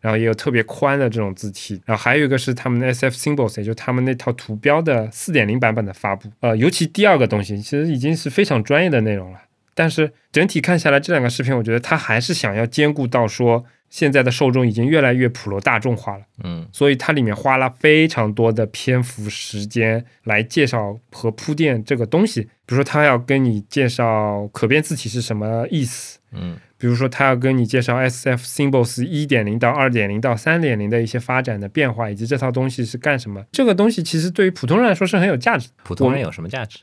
[0.00, 6.30] 然后也有特别宽的这种字体，然后还有一个是他们的 SF Symbols，也就他们那套图标的四点零版本的发布。
[6.40, 9.42] 呃，尤其第二个东西，其实已经是非常专业的内容了。
[9.74, 16.24] 但是整体看下来，这两个视频，我觉得他还是想要兼顾到说，现在的受众已经越来越普罗大众化了。
[16.44, 22.48] 嗯所以它里面花了非常多的篇幅时间来介绍和铺垫这个东西。
[22.66, 33.44] 比如说，他要跟你介绍可变字体是什么意思，嗯比如说他要跟你介绍 SF Symbols 一点零到二点零到三点零的一些发展的变化，以及这套东西是干什么。
[33.52, 35.68] 这个东西其实对于普通人来说是很有价值。
[35.84, 36.80] 普通人有什么价值？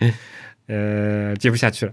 [0.68, 1.92] 呃，接不下去了。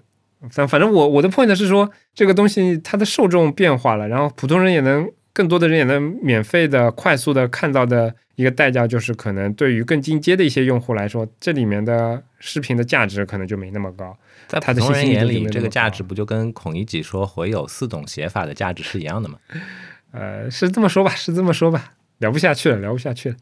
[0.51, 14.17] 反反正我我的 point 是说，这个东西它的受众变化了，然后普通人也能更多的人也能免费的、快速的看到的一个代价，就是可能对于更进阶的一些用户来说，这里面的视频的价值可能就没那么高。
[14.47, 19.37] 在他的普通人眼里，这个价值不就跟孔乙己说“回有四种写法”的价值是一样的吗？
[20.13, 23.35] 呃，是这么说吧，是这么说吧，聊不下去了，聊不下去了。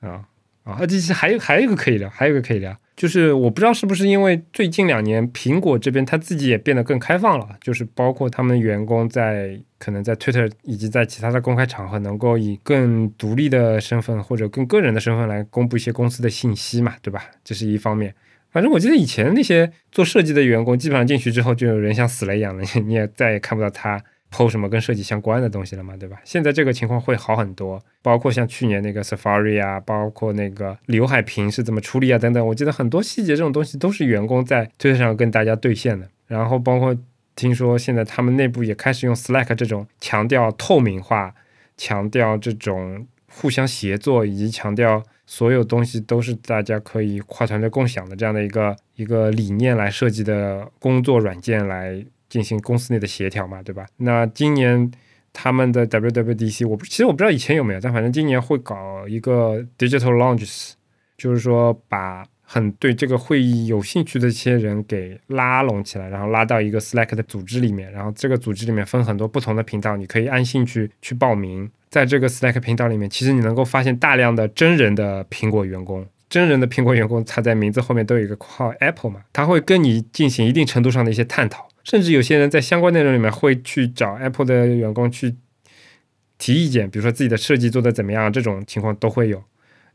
[0.00, 0.24] 啊
[0.64, 17.24] 啊，其实还有还有一个可以聊，还有一个可以聊，就是我不知道是不是因为最近两年苹果这边它自己也变得更开放了，就是包括他们员工在可能在 Twitter 以及在其他的公开场合，能够以更独立的身份或者更个人的身份来公布一些公司的信息嘛，对吧？
[17.42, 18.14] 这是一方面。
[18.52, 24.00] 反正我记得以前那些做设计的员工，基本上进去之后就有人像死了一样的，你也再也看不到他
[24.34, 26.20] PO 什么跟设计相关的东西了嘛，对吧？
[26.24, 36.08] 现在这个情况会好很多，包括像去年那个 Safari 啊，包括那个刘海屏是怎么处理啊等等，我记得很多细节这种东西都是员工在推特上跟大家兑现的。
[36.26, 36.96] 然后包括
[37.36, 41.32] 听说现在他们内部也开始用 Slack 这种强调透明化、
[41.76, 53.86] 强调这种互相协作，以及强调所有东西都是大家可以跨团队共享的这样的一个一个理念来设计的工作软件来进行公司内的协调嘛，对吧？
[53.98, 54.90] 那今年
[55.32, 60.72] 他们的 WWDC，我其实我不知道以前有没有，但反正今年会搞一个 Digital Lounges，
[61.16, 71.70] 就是说把很对这个会议有兴趣的一些人给拉拢起来，然后拉到一个 Slack 的组织里面，然后这个组织里面分很多不同的频道，你可以按兴趣去报名。
[71.88, 76.04] 在这个 Slack 频道里面，其实你能够发现大量的真人的苹果员工。
[76.28, 85.36] 真人的苹果员工，他在名字后面都有一个括号 Apple 嘛，他会跟你进行一定程度上的一些探讨，甚至有些人在相关内容里面会去找 Apple 的员工去
[86.38, 89.44] 提意见，比如说自己的设计做的怎么样，这种情况都会有。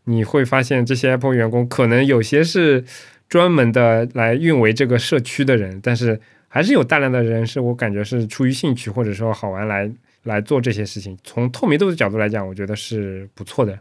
[0.05, 2.85] 你会发现这些 Apple 员工可能有些是
[3.27, 9.91] 专门的来运维这个社区的人，但是还是有大量的人是我感觉是出于兴趣或者说好玩来
[10.23, 11.17] 来做这些事情。
[11.23, 13.77] 从透明度的角度来讲，我觉得是不错的。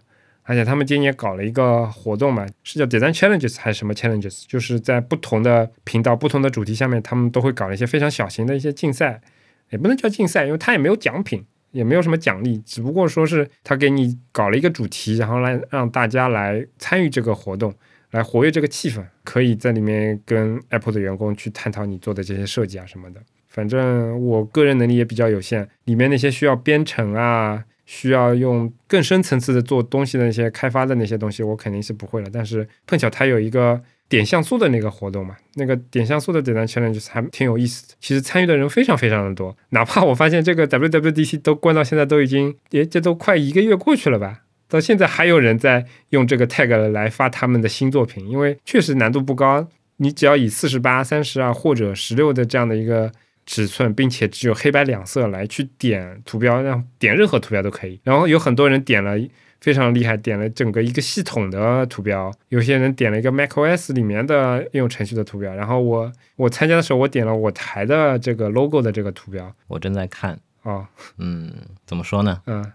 [0.48, 4.44] 而且他们今年搞了一个活动嘛，是叫 Design Challenges 还是什么 Challenges？
[4.48, 9.20] 就是在不同的频道、不同的主题下面，他们都会搞一些非常小型的一些竞赛，
[9.68, 17.74] 也不能叫竞赛，因为它也没有奖品，也没有什么奖励，只不过说是他给你搞了一个主题，然后来让大家来参与这个活动，
[18.12, 23.20] 来活跃这个气氛，可以在里面跟 Apple 的员工去探讨你做的这些设计啊什么的。
[23.48, 27.64] 反正我个人能力也比较有限，里面那些需要编程啊。
[27.90, 32.28] 需要用更深层次的做东西的那些开发的那些东西，我肯定是不会了。
[32.30, 33.80] 但是碰巧它有一个
[34.10, 37.94] 点像素的那个活动嘛，那个点像素的简单 challenge 还挺有意思的。
[37.98, 49.66] 其实参与的人非常非常的多，哪怕我发现这个 WWDC 都关到现在都已经，诶，这都快一个月过去了吧，到现在还有人在用这个 tag 来发他们的新作品，因为确实难度不高，
[49.96, 53.10] 你只要以四十八、三十二或者十六的这样的一个。
[53.48, 57.98] 尺寸，并且只有黑白两色来去点图标，让点任何图标都可以。
[58.04, 59.16] 然后有很多人点了
[59.58, 62.30] 非常厉害，点了整个一个系统的图标。
[62.50, 65.54] 有些人点了一个 macOS 里面的应用程序的图标。
[65.54, 69.50] 然后我我参加的时候，我点了我台的这个 logo 的这个图标。
[69.66, 70.86] 我正在看哦，
[71.16, 71.50] 嗯，
[71.86, 72.42] 怎么说呢？
[72.44, 72.70] 嗯，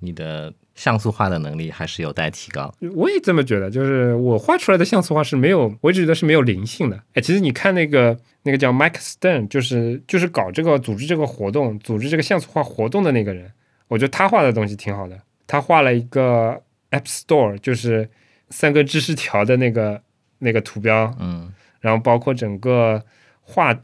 [0.00, 0.52] 你的。
[0.76, 3.70] 像素化的能力还是有待提高，我也这么觉得。
[3.70, 7.02] 就是我画出来的像素化是没有，我一直觉得是没有灵性的。
[7.14, 13.50] 哎，其实你看那个那个叫 Mike Stern，就是就是搞这个组织这个活动、组织这个像素化活动的那个人，
[13.88, 15.18] 我觉得他画的东西挺好的。
[15.46, 16.60] 他画了一个
[16.90, 18.08] App Store，就是
[18.50, 20.02] 三个知识条的那个
[20.40, 21.50] 那个图标，嗯，
[21.80, 23.02] 然后包括整个
[23.40, 23.74] 画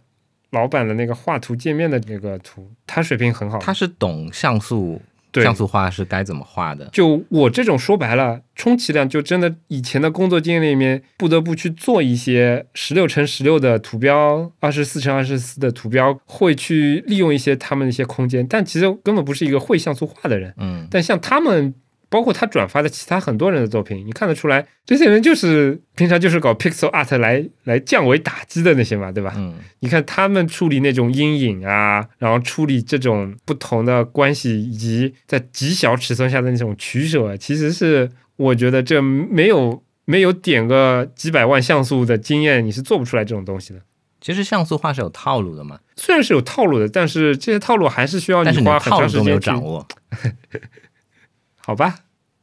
[0.51, 3.59] 老板的那个画图界面的那个图，他水平很好。
[3.59, 5.01] 他是懂像素。
[5.35, 6.87] 像素画是该怎么画的？
[6.93, 20.53] 就我这种说白了，充其量就真的以前的工作经验里面，不得不去做一些十六乘十六的图标，二十四乘二十四的图标，会去利用一些他们的一些空间，但其实根本不是一个会像素画的人。
[20.59, 21.74] 嗯，但像他们。
[22.13, 29.33] 包括他转发的其他很多人的作品，你看得出来，这些人就是平常就是搞 pixel art 来来降维打击的那些嘛，对吧？
[29.35, 43.81] 嗯，你看他们处理那种阴影啊，然后处理这种不同的关系，以及在极小尺寸下的那种取舍，其实是我觉得这没有没有点个几百万像素的经验，你是做不出来这种东西的。
[44.21, 49.87] 其实像素画是有套路的嘛，虽然是有套路的，但是这些套路还是需要你花很长时间去掌握。
[51.65, 51.95] 好吧，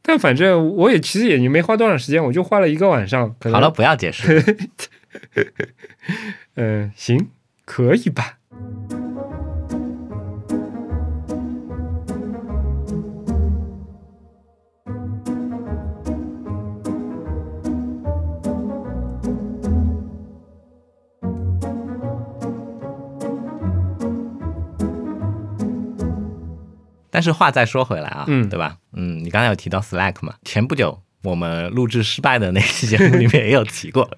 [0.10, 3.36] 但反正我也其实也没花多长时间，我就花了一个晚上。
[3.44, 4.44] 好了，不要解释。
[6.58, 7.28] 嗯，行，
[7.64, 8.40] 可以吧。
[27.20, 28.78] 但是话再说回来啊，嗯，对吧？
[28.94, 30.36] 嗯，你刚才有提到 Slack 嘛？
[30.46, 34.10] 前不久我们录制失败的那期节目里面也有提过，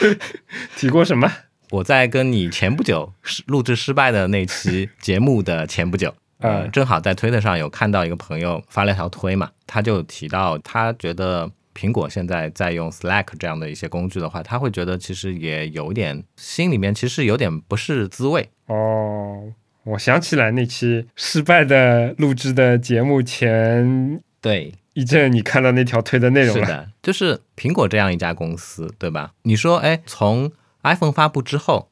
[0.76, 1.32] 提过什么？
[1.70, 3.14] 我在跟你前不久
[3.46, 19.50] 录制失败的那期节目的前不久， 呃，正好在推特上有看到一个朋友发了一条推嘛，他就提到他觉得苹果现在在用 Slack 这样的一些工具的话，他会觉得其实也有点心里面其实有点不是滋味哦。
[19.84, 26.64] 我想起来那期失败的录制的节目前对一阵，你看到那条推的内容了。
[26.64, 29.34] 是的，就是苹果这样一家公司，对吧？
[29.42, 30.50] 你说，哎，从
[30.84, 31.90] iPhone 发布之后，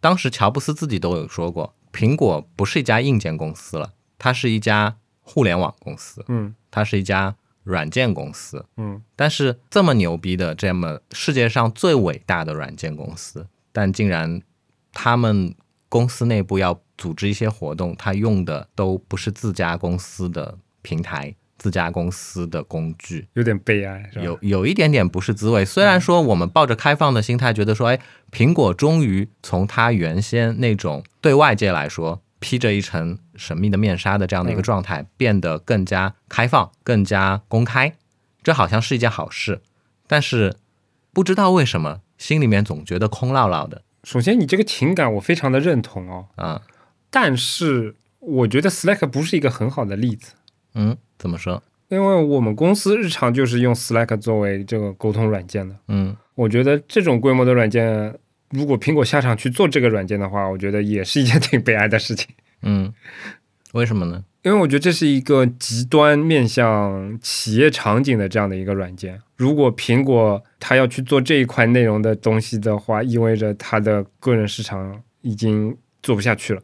[0.00, 7.34] 当时乔布斯自己都有说过，苹果不是一家硬件公司了，它是一家互联网公司，嗯，它是一家
[7.64, 9.02] 软件公司，嗯。
[9.16, 14.40] 但是这么牛逼的，这么世界上最伟大的软件公司，但竟然
[14.92, 15.56] 他们。
[15.92, 25.64] 公司内部要组织一些活动，他用的都不是自家公司的平台、自家公司的工具，有点悲哀，有有一点点不是滋味。
[25.64, 27.98] 虽然说我们抱着开放的心态，觉得说，哎，
[28.30, 37.96] 苹果终于从它原先那种对外界来说披着一层神秘的面纱的这样的一个状态，变得更加开放、更加公开，
[38.44, 39.60] 这好像是一件好事。
[40.06, 40.54] 但是
[41.12, 43.82] 不知道为什么，心里面总觉得空落落的。
[44.04, 46.62] 首先，你这个情感我非常的认同哦，啊，
[47.12, 50.32] 但是我觉得 Slack 不是一个很好的例子。
[50.74, 51.62] 嗯，怎么说？
[51.88, 55.76] 因为我们公司日常就是用 Slack 作为这个沟通软件的。
[55.88, 58.14] 嗯，我觉得这种规模的软件，
[58.50, 62.28] 如果苹果下场去做这个软件的话，我觉得也是一件挺悲哀的事情。
[62.62, 62.90] 嗯，
[63.72, 64.24] 为什么呢？
[64.42, 69.20] 因为我觉得这是一个极端面向企业场景的这样的一个软件。
[69.36, 76.62] 如果苹果它要去做这一块内容的东西的话，意味着它的个人市场已经做不下去了。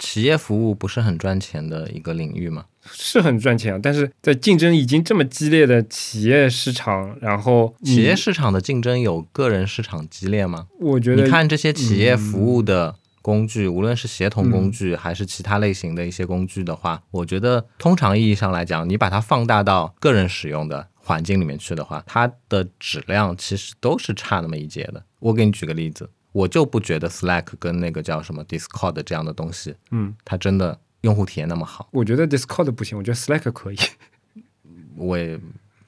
[0.00, 2.64] 企业服务不是很赚钱的一个领域吗？
[2.90, 10.66] 是很赚钱啊，但是在竞争已经这么激烈的企业市场，然后企业市场的竞争有个人市场激烈吗？
[10.80, 25.04] 我觉得你看这些企业服务的工具，嗯无论是协同工具还是其他类型的一些工具的话，我觉得通常意义上来讲，你把它放大到个人使用的环境里面去的话，它的质量其实都是差那么一截的。
[25.18, 33.76] 我给你举个例子，我就不觉得 Slack 跟那个叫什么 Discord 这样的东西，嗯，它真的用户体验那么好，我觉得 Discord 不行，我觉得 Slack 可以，
[34.96, 35.38] 我也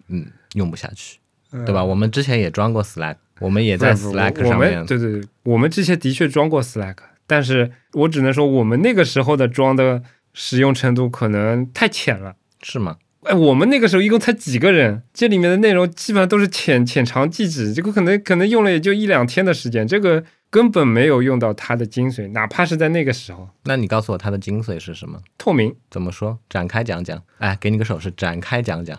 [0.09, 1.19] 嗯用不下去，
[1.51, 1.85] 对对吧？
[1.85, 12.37] 我们之前也装过 Slack，我们也在 Slack 上面对对对，我们之前的确装过 Slack，但是我只能说我们那个时候的装的使用程度可能太浅了。
[12.65, 12.97] 是吗？
[13.23, 25.21] 哎，我们那个时候一共才几个人，这里面的内容基本上都是浅浅尝即止，这个可能可能用了也就一两天的时间，这个根本没有用到它的精髓，哪怕是在那个时候，那你告诉我它的精髓是什么？
[25.39, 26.39] 透明，怎么说？
[26.51, 27.23] 展开讲讲。
[27.39, 28.99] 哎，给你个手势，展开讲讲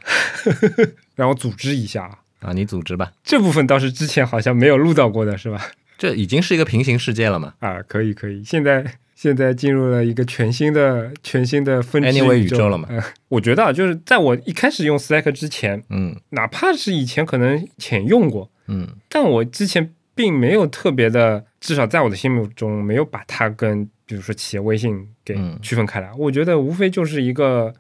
[1.16, 3.12] 让我组织一下啊，啊，你组织吧。
[3.24, 5.70] 这部分倒是之前好像没有录到过的是吧？
[5.98, 8.84] 这已经是一个平行世界了嘛啊，可以可以，现在
[9.24, 26.12] 现在进入了一个全新的全新的分支？Anyway 宇宇宙了嘛呃我觉得啊，就是在我一开始用 Slack 之前，嗯哪怕是以前可能浅用过，嗯但我之前并没有特别的，至少在我的心目中没有把它跟比如说企业微信给嗯区分开来。
[26.18, 27.74] 我觉得无非就是一个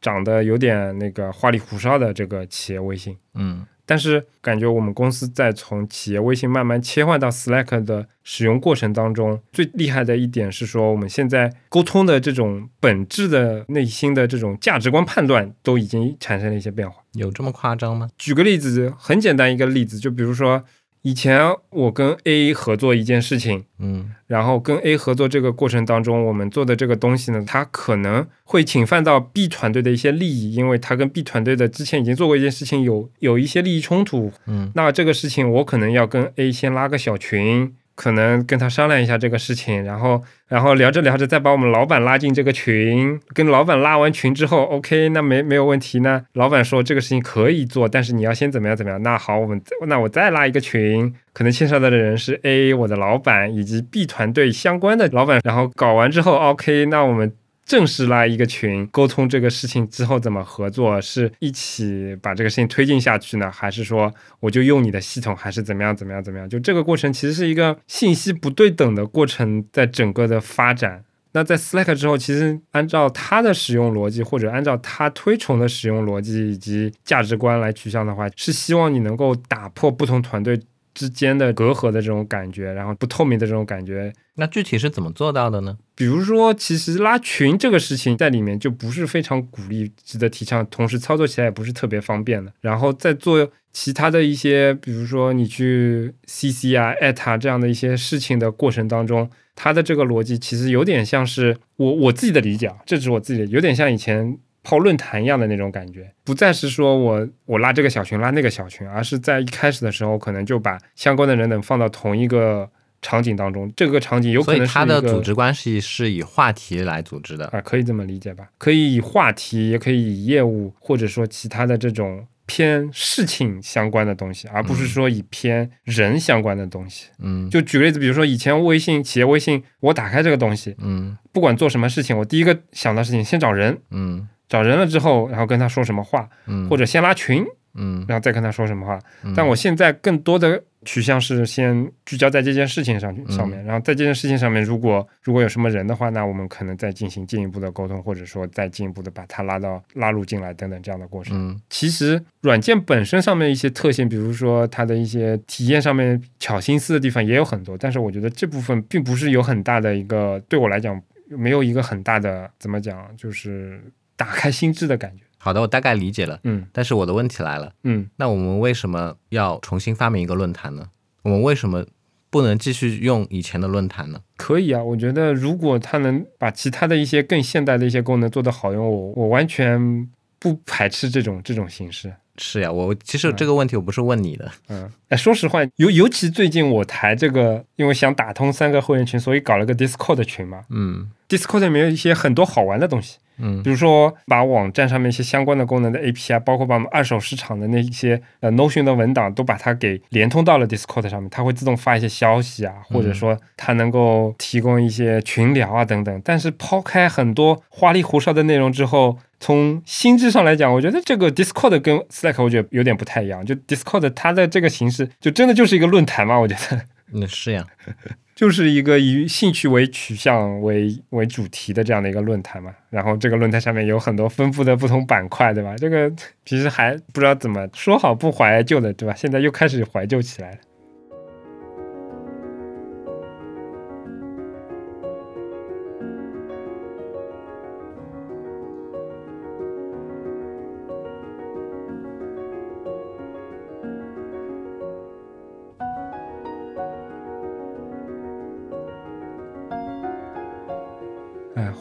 [0.00, 3.16] 长得有点那个花里胡哨的这个企业微信。
[3.34, 17.02] 嗯但是感觉我们公司在从企业微信慢慢切换到 Slack 的使用过程当中，最厉害的一点是说，我们现在沟通的这种本质的内心的这种价值观判断都已经产生了一些变化。
[17.14, 18.10] 有这么夸张吗？
[18.18, 20.62] 举个例子，很简单一个例子，就比如说
[21.02, 21.40] 以前
[21.70, 34.32] 我跟 A 合作一件事情，嗯然后跟 A 合作这个过程当中，我们做的这个东西呢，它可能会侵犯到 B 团队的一些利益，因为它跟 B 团队的之前已经做过一件事情有有一些利益冲突。
[34.46, 46.24] 嗯那这个事情我可能要跟 A 先拉个小群，可能跟他商量一下这个事情，然后然后聊着聊着再把我们老板拉进这个群，跟老板拉完群之后，OK，那没没有问题呢。
[46.34, 49.02] 老板说这个事情可以做，但是你要先怎么样怎么样。
[49.02, 57.32] 那好，我们那我再拉一个群，可能牵涉到的人是 A 我的老板以及 B 团队相关的老板，然后搞完之后，OK，那我们。
[57.68, 64.10] 正式拉一个群，沟通这个事情之后怎么合作，是一起把这个事情推进下去呢，还是说
[64.40, 66.48] 我就用你的系统，还是怎么样怎么样怎么样？
[66.48, 71.04] 就这个过程其实是一个信息不对等的过程，在整个的发展。
[71.32, 80.58] 那在 Slack 之后，其实按照它的使用逻辑，或者按照它推崇的使用逻辑以及价值观来取向的话，是希望你能够打破不同团队
[80.98, 85.78] 之间的隔阂的这种感觉，然后不透明的这种感觉，那具体是怎么做到的呢？
[85.94, 92.52] 比如说，其实拉群这个事情在里面就不是非常鼓励、值得提倡，同时操作起来也不是特别方便的。
[92.60, 112.68] 然后在做其他的一些，比如说你去 CC 啊、艾特啊这样的一些事情的过程当中，它的这个逻辑其实有点像是我我自己的理解啊，这只是我自己的，有点像以前泡论坛一样的那种感觉，不再是说我我拉这个小群拉那个小群，而是在一开始的时候可能就把相关的人等放到同一个
[113.00, 117.46] 场景当中，这个场景有可所以能是一个它的组织关系是以话题来组织的。
[117.46, 118.48] 啊，可以这么理解吧？
[118.58, 127.06] 可以以话题，也可以以业务，或者说其他的这种偏事情相关的东西，而不是说以偏人相关的东西。
[127.20, 137.44] 嗯就举个例子，比如说以前微信企业微信，我打开这个东西，嗯不管做什么事情，我第一个想到事情先找人，嗯找人了之后，然后跟他说什么话，嗯，或者先拉群，
[137.74, 138.98] 嗯然后再跟他说什么话。
[139.22, 151.36] 嗯但我现在更多的取向是先聚焦在这件事情上去上嗯面，然后在这件事情上面，如果如果有什么人的话，那我们可能再进行进一步的沟通，或者说再进一步的把他拉到拉入进来等等这样的过程。
[151.36, 163.82] 嗯其实软件本身上面一些特性，比如说它的一些体验上面巧心思的地方也有很多，但是我觉得这部分并不是有很大的一个对我来讲没有一个很大的怎么讲，就是
[164.18, 165.22] 打开心智的感觉。
[165.38, 166.40] 好的，我大概理解了。
[166.42, 170.90] 嗯但是我的问题来了，嗯，那我们为什么要重新发明一个论坛呢？
[171.22, 171.86] 我们为什么
[172.28, 174.20] 不能继续用以前的论坛呢？
[174.36, 180.10] 可以啊，我觉得如果它能把其他的一些更现代的一些功能做得好用，我我完全
[180.40, 182.12] 不排斥这种这种形式。
[182.38, 190.60] 是呀，我其实这个问题我不是问你的，嗯，哎，说实话，尤尤其最近我台这个，因为想打通三个会员群，所以搞了个 Discord 群嘛。
[190.70, 206.22] 嗯，Discord 里面有一些很多好玩的东西，嗯比如说把网站上面一些相关的功能的 API，包括把我们二手市场的那一些呃 Notion 的文档都把它给连通到了 Discord 上面，它会自动发一些消息啊，或者说它能够提供一些群聊啊等等。
[206.24, 213.44] 但是抛开很多花里胡哨的内容之后，从心智上来讲，我觉得这个 Discord 跟 Slack 我觉得有点不太一样。
[213.44, 216.82] 就 Discord 它的这个形式，就真的就是一个论坛嘛，我觉得。
[217.12, 217.64] 嗯是呀，
[218.36, 225.74] 就是一个以兴趣为取向为为主题的这样的一个论坛嘛，然后这个论坛上面有很多丰富的不同板块，对吧？
[225.78, 226.12] 这个
[226.44, 229.14] 其实还不知道怎么说好不怀旧的，对吧？
[229.16, 230.58] 现在又开始怀旧起来了。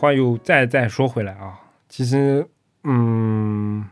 [0.07, 2.47] 话又再再说回来啊，其实，
[2.83, 3.85] 嗯，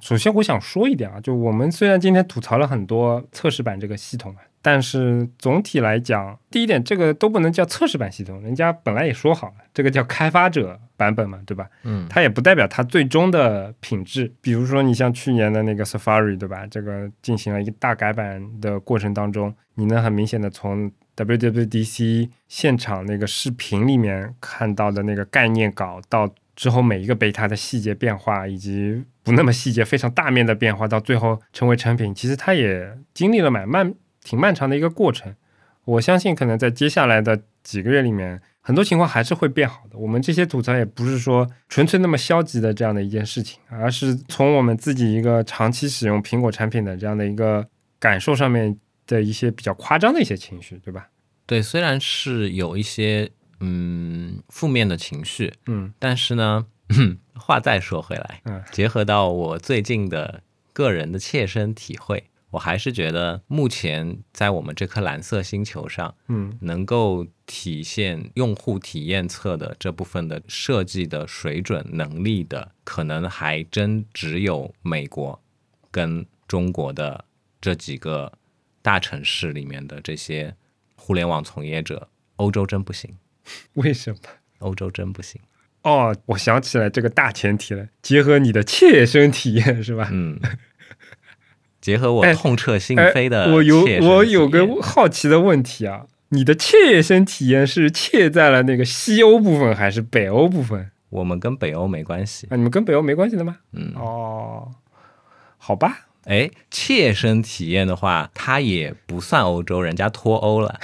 [0.00, 11.68] 首先我想说一点啊，就我们虽然今天吐槽了很多测试版这个系统啊，但是总体来讲，第一点，这个都不能叫测试版系统，人家本来也说好了，这个叫开发者版本嘛，对吧？
[11.84, 14.32] 嗯它也不代表它最终的品质。
[14.40, 16.66] 比如说，你像去年的那个 Safari，对吧？
[16.66, 20.90] 这个进行了一个大改版的过程当中，你能很明显的从
[21.24, 35.34] WWDC 现场那个视频里面看到的那个概念稿，到之后每一个 beta 的细节变化，以及不那么细节、非常大面的变化，到最后成为成品，其实它也经历了蛮漫、挺漫长的一个过程。
[35.84, 39.98] 我相信，可能在接下来的几个月里面，很多情况还是会变好的。
[39.98, 47.66] 我们这些吐槽也不是说纯粹那么消极的这样的一件事情，而是从我们自己一个长期使用苹果产品的这样的一个
[47.98, 48.76] 感受上面
[49.08, 51.08] 的一些比较夸张的一些情绪，对吧？
[51.46, 53.28] 对，虽然是有一些
[53.58, 55.92] 嗯负面的情绪，嗯。
[55.98, 56.66] 但是呢，
[57.34, 58.62] 话再说回来，嗯。
[58.70, 60.42] 结合到我最近的
[60.72, 66.56] 个人的切身体会，我还是觉得目前在我们这颗蓝色星球上，嗯。
[66.60, 75.40] 能够体现用户体验侧的这部分的设计的水准能力的，可能还真只有美国
[75.90, 77.24] 跟中国的
[77.60, 78.30] 这几个
[78.88, 80.54] 大城市里面的这些
[80.96, 83.14] 互联网从业者，欧洲真不行，
[83.74, 84.18] 为什么？
[84.60, 85.38] 欧洲真不行。
[85.82, 90.08] 哦，我想起来这个大前提了，结合你的切身体验是吧？
[90.10, 90.40] 嗯，
[91.82, 100.90] 结合我哎痛彻心哎扉的我有我有个好奇的问题啊，你的切身体验是切在了那个西欧部分还是北欧部分？
[101.10, 102.46] 我们跟北欧没关系。
[102.46, 103.58] 啊，你们跟北欧没关系的吗？
[103.72, 104.70] 嗯，哦，
[105.58, 110.78] 好吧，哎，切身体验的话，它也不算欧洲，人家脱欧了。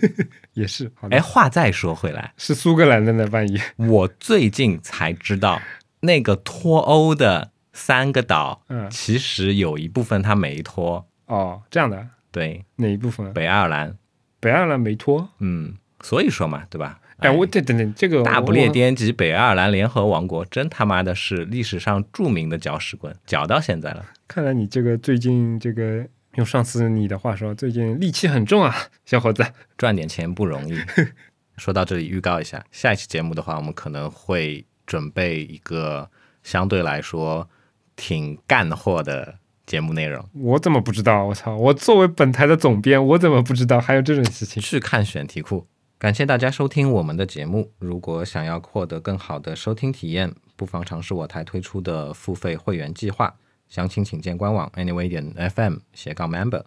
[0.54, 0.90] 也是。
[0.94, 3.60] 好的哎，话再说回来，是苏格兰的呢，半夜？
[3.76, 5.60] 我最近才知道，
[6.00, 11.06] 那个脱欧的三个岛，嗯其实有一部分它没脱。
[11.26, 13.32] 哦，这样的对，哪一部分？
[13.32, 13.96] 北爱尔兰，
[14.40, 15.28] 北爱尔兰没脱。
[15.40, 17.00] 嗯，所以说嘛，对吧？
[17.18, 24.04] 哎，我这等等，这个大不列颠及北爱尔兰联合王国，真他妈的是历史上著名的搅屎棍，搅到现在了。
[24.28, 28.74] 看来你这个最近这个用上次你的话说，最近戾气很重啊，
[29.06, 29.42] 小伙子。
[29.78, 30.78] 赚点钱不容易。
[31.56, 36.10] 说到这里，预告一下，下一期节目的话，我们可能会准备一个
[36.42, 37.48] 相对来说
[37.96, 40.22] 挺干货的节目内容。
[40.34, 41.24] 我怎么不知道？
[41.24, 41.56] 我操！
[41.56, 44.62] 我作为本台的总编，我怎么不知道还有这种事情？
[44.62, 45.66] 去看选题库。
[45.98, 47.72] 感谢大家收听我们的节目。
[47.78, 53.34] 如果想要获得更好的收听体验，不妨尝试我台推出的付费会员计划。
[53.66, 56.62] 详情请见官网 anyway 点 fm 斜杠 member。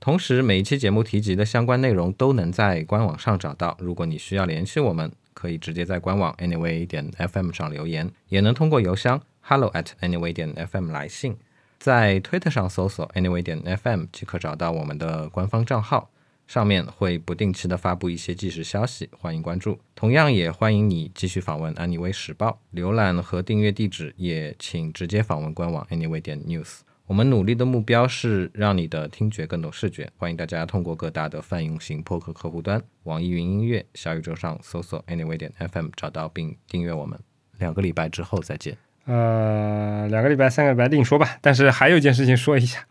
[0.00, 3.76] 同时，每一期节目提及的相关内容都能在官网上找到。
[3.78, 11.36] 如果你需要联系我们，可以直接在官网 anyway 点 fm 上留言，也能通过邮箱 hello at anyway 点 fm 来信。
[11.78, 16.08] 在推特上搜索 anyway 点 fm 即可找到我们的官方账号。
[16.46, 19.78] 上面会不定期的发布一些即时消息，欢迎关注。
[19.94, 26.80] 同样也欢迎你继续访问安妮微时报，浏览和订阅地址也请直接访问官网 anyway 点 news。
[27.06, 37.18] 我们努力的目标是让你的听觉更懂视觉，欢迎大家通过各大的泛用型播客客户端、网易云音乐、小宇宙上搜索 anyway 点 fm 找到并订阅我们。
[37.58, 38.76] 两个礼拜之后再见。
[39.04, 41.36] 呃，两个礼拜、三个礼拜另说吧。
[41.42, 42.86] 但是还有一件事情说一下，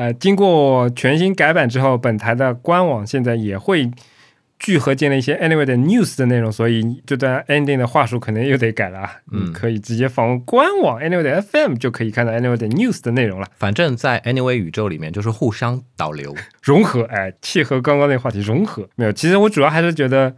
[0.00, 3.90] 呃，经过全新改版之后，本台的官网现在也会
[4.58, 9.16] 聚合进了一些 Anyway 的 News 的内容，所以这段 ending 的话术可能又得改了啊。
[9.30, 13.46] 嗯你可以直接访问官网 Anyway 的 FM 就可以看到 Anyway 的 News 的内容了。
[13.58, 16.34] 反正，在 Anyway 宇宙里面就是互相导流。
[16.62, 19.12] 融合，哎，契合刚刚那个话题，融合没有。
[19.12, 20.34] 其实我主要还是觉得，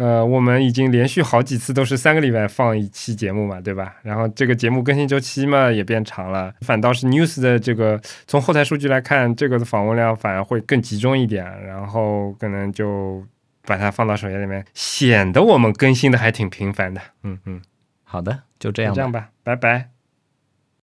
[0.00, 3.96] 呃，我们已经连续好几次都是三个礼拜放一期节目嘛，对吧？
[4.02, 13.22] 然后这个节目更新周期嘛也变长了，反倒是 News 的这个从后台数据来看，这个的访问量反而会更集中一点，然后可能就
[13.66, 17.02] 把它放到首页里面，显得我们更新的还挺频繁的。
[17.22, 17.60] 嗯嗯，
[18.02, 19.12] 好的，就这样吧这样。
[19.12, 19.89] 吧，拜拜。